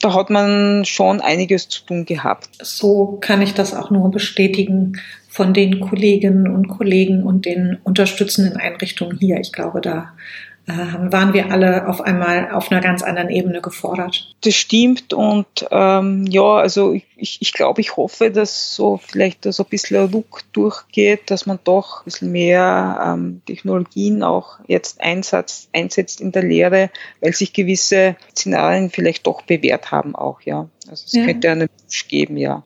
da 0.00 0.14
hat 0.14 0.30
man 0.30 0.84
schon 0.84 1.20
einiges 1.20 1.68
zu 1.68 1.84
tun 1.84 2.04
gehabt. 2.04 2.48
So 2.60 3.18
kann 3.20 3.40
ich 3.40 3.54
das 3.54 3.72
auch 3.72 3.90
nur 3.90 4.10
bestätigen 4.10 5.00
von 5.28 5.54
den 5.54 5.80
Kolleginnen 5.80 6.48
und 6.48 6.68
Kollegen 6.68 7.22
und 7.22 7.46
den 7.46 7.78
unterstützenden 7.84 8.56
Einrichtungen 8.56 9.16
hier. 9.18 9.38
Ich 9.38 9.52
glaube, 9.52 9.80
da 9.80 9.98
äh, 10.00 10.51
waren 10.66 11.32
wir 11.32 11.50
alle 11.50 11.88
auf 11.88 12.00
einmal 12.00 12.50
auf 12.52 12.70
einer 12.70 12.80
ganz 12.80 13.02
anderen 13.02 13.30
Ebene 13.30 13.60
gefordert. 13.60 14.32
Das 14.42 14.54
stimmt 14.54 15.12
und 15.12 15.46
ähm, 15.70 16.24
ja, 16.28 16.54
also 16.54 16.92
ich, 16.92 17.38
ich, 17.40 17.52
glaube, 17.52 17.80
ich 17.80 17.96
hoffe, 17.96 18.30
dass 18.30 18.74
so 18.74 18.98
vielleicht 18.98 19.44
so 19.44 19.64
ein 19.64 19.68
bisschen 19.68 20.12
Ruck 20.12 20.42
durchgeht, 20.52 21.30
dass 21.30 21.46
man 21.46 21.58
doch 21.64 22.02
ein 22.02 22.04
bisschen 22.04 22.32
mehr 22.32 23.00
ähm, 23.04 23.42
Technologien 23.46 24.22
auch 24.22 24.58
jetzt 24.68 25.00
einsetzt, 25.00 25.68
einsetzt 25.72 26.20
in 26.20 26.30
der 26.30 26.44
Lehre, 26.44 26.90
weil 27.20 27.32
sich 27.32 27.52
gewisse 27.52 28.16
Szenarien 28.30 28.90
vielleicht 28.90 29.26
doch 29.26 29.42
bewährt 29.42 29.90
haben 29.90 30.14
auch, 30.14 30.42
ja. 30.42 30.68
Also 30.88 31.04
es 31.06 31.12
ja. 31.12 31.24
könnte 31.24 31.50
einen 31.50 31.68
Wunsch 31.68 32.08
geben, 32.08 32.36
ja. 32.36 32.64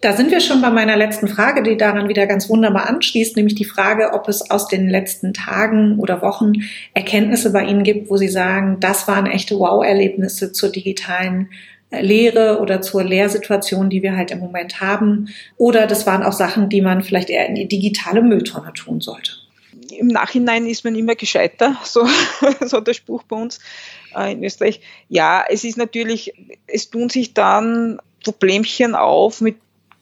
Da 0.00 0.14
sind 0.14 0.30
wir 0.30 0.40
schon 0.40 0.62
bei 0.62 0.70
meiner 0.70 0.96
letzten 0.96 1.28
Frage, 1.28 1.62
die 1.62 1.76
daran 1.76 2.08
wieder 2.08 2.26
ganz 2.26 2.48
wunderbar 2.48 2.88
anschließt, 2.88 3.36
nämlich 3.36 3.54
die 3.54 3.64
Frage, 3.64 4.12
ob 4.12 4.28
es 4.28 4.50
aus 4.50 4.68
den 4.68 4.88
letzten 4.88 5.34
Tagen 5.34 5.98
oder 5.98 6.22
Wochen 6.22 6.52
Erkenntnisse 6.94 7.52
bei 7.52 7.64
Ihnen 7.64 7.82
gibt, 7.82 8.10
wo 8.10 8.16
Sie 8.16 8.28
sagen, 8.28 8.78
das 8.80 9.06
waren 9.08 9.26
echte 9.26 9.58
Wow-Erlebnisse 9.58 10.52
zur 10.52 10.70
digitalen 10.70 11.50
äh, 11.90 12.02
Lehre 12.02 12.60
oder 12.60 12.80
zur 12.80 13.04
Lehrsituation, 13.04 13.90
die 13.90 14.02
wir 14.02 14.16
halt 14.16 14.30
im 14.30 14.38
Moment 14.38 14.80
haben. 14.80 15.28
Oder 15.56 15.86
das 15.86 16.06
waren 16.06 16.22
auch 16.22 16.32
Sachen, 16.32 16.68
die 16.68 16.82
man 16.82 17.02
vielleicht 17.02 17.30
eher 17.30 17.46
in 17.46 17.54
die 17.54 17.68
digitale 17.68 18.22
Mülltonne 18.22 18.72
tun 18.72 19.00
sollte. 19.00 19.32
Im 19.90 20.08
Nachhinein 20.08 20.66
ist 20.66 20.84
man 20.84 20.94
immer 20.94 21.14
gescheiter, 21.14 21.76
so, 21.84 22.06
so 22.60 22.80
der 22.80 22.94
Spruch 22.94 23.22
bei 23.24 23.36
uns 23.36 23.60
äh, 24.14 24.32
in 24.32 24.44
Österreich. 24.44 24.80
Ja, 25.08 25.44
es 25.48 25.64
ist 25.64 25.76
natürlich, 25.76 26.34
es 26.66 26.90
tun 26.90 27.08
sich 27.08 27.34
dann 27.34 28.00
Problemchen 28.22 28.94
auf 28.94 29.40
mit 29.40 29.56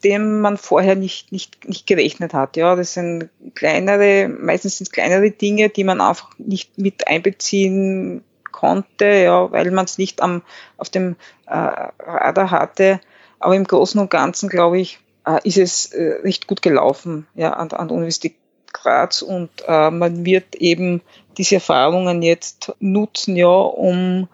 dem 0.05 0.41
man 0.41 0.57
vorher 0.57 0.95
nicht, 0.95 1.33
nicht, 1.33 1.67
nicht 1.69 1.87
gerechnet 1.87 2.35
hat. 2.35 2.57
Ja, 2.57 2.77
das 2.77 2.95
sind 2.95 3.31
kleinere, 3.55 4.29
meistens 4.29 4.79
sind 4.79 4.87
es 4.87 4.93
kleinere 4.93 5.31
Dinge, 5.31 5.69
die 5.69 5.85
man 5.85 6.01
einfach 6.01 6.31
nicht 6.39 6.79
mit 6.79 7.09
einbeziehen 7.09 8.23
konnte, 8.53 9.07
ja, 9.07 9.51
weil 9.51 9.71
man 9.71 9.85
es 9.85 9.99
nicht 9.99 10.23
am, 10.23 10.43
auf 10.77 10.91
dem 10.91 11.17
äh, 11.47 11.55
Radar 11.55 12.51
hatte. 12.51 13.01
Aber 13.39 13.57
im 13.57 13.65
Großen 13.65 14.01
und 14.01 14.11
Ganzen, 14.11 14.49
glaube 14.49 14.79
ich, 14.79 14.99
äh, 15.27 15.41
ist 15.45 15.59
es 15.59 15.87
äh, 15.93 16.21
recht 16.23 16.47
gut 16.47 16.63
gelaufen 16.63 17.27
ja, 17.35 17.53
an, 17.53 17.71
an 17.73 17.89
der 17.89 17.97
Universität 17.97 18.37
Graz 18.83 19.23
und 19.23 19.51
äh, 19.67 19.91
man 19.91 20.25
wird 20.25 20.55
eben 20.57 21.03
diese 21.39 21.57
Erfahrungen 21.57 22.23
jetzt 22.23 22.73
nutzen, 22.81 23.37
ja, 23.37 23.47
um 23.47 24.29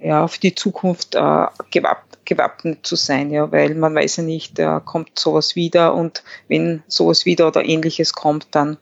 ja, 0.00 0.28
für 0.28 0.40
die 0.40 0.54
Zukunft 0.54 1.14
äh, 1.14 1.46
gewapp, 1.70 2.04
gewappnet 2.28 2.86
zu 2.86 2.94
sein, 2.94 3.30
ja, 3.30 3.50
weil 3.50 3.74
man 3.74 3.94
weiß 3.94 4.18
ja 4.18 4.22
nicht, 4.22 4.58
äh, 4.58 4.80
kommt 4.84 5.18
sowas 5.18 5.56
wieder 5.56 5.94
und 5.94 6.22
wenn 6.46 6.82
sowas 6.86 7.24
wieder 7.24 7.48
oder 7.48 7.64
ähnliches 7.64 8.12
kommt, 8.12 8.48
dann 8.50 8.76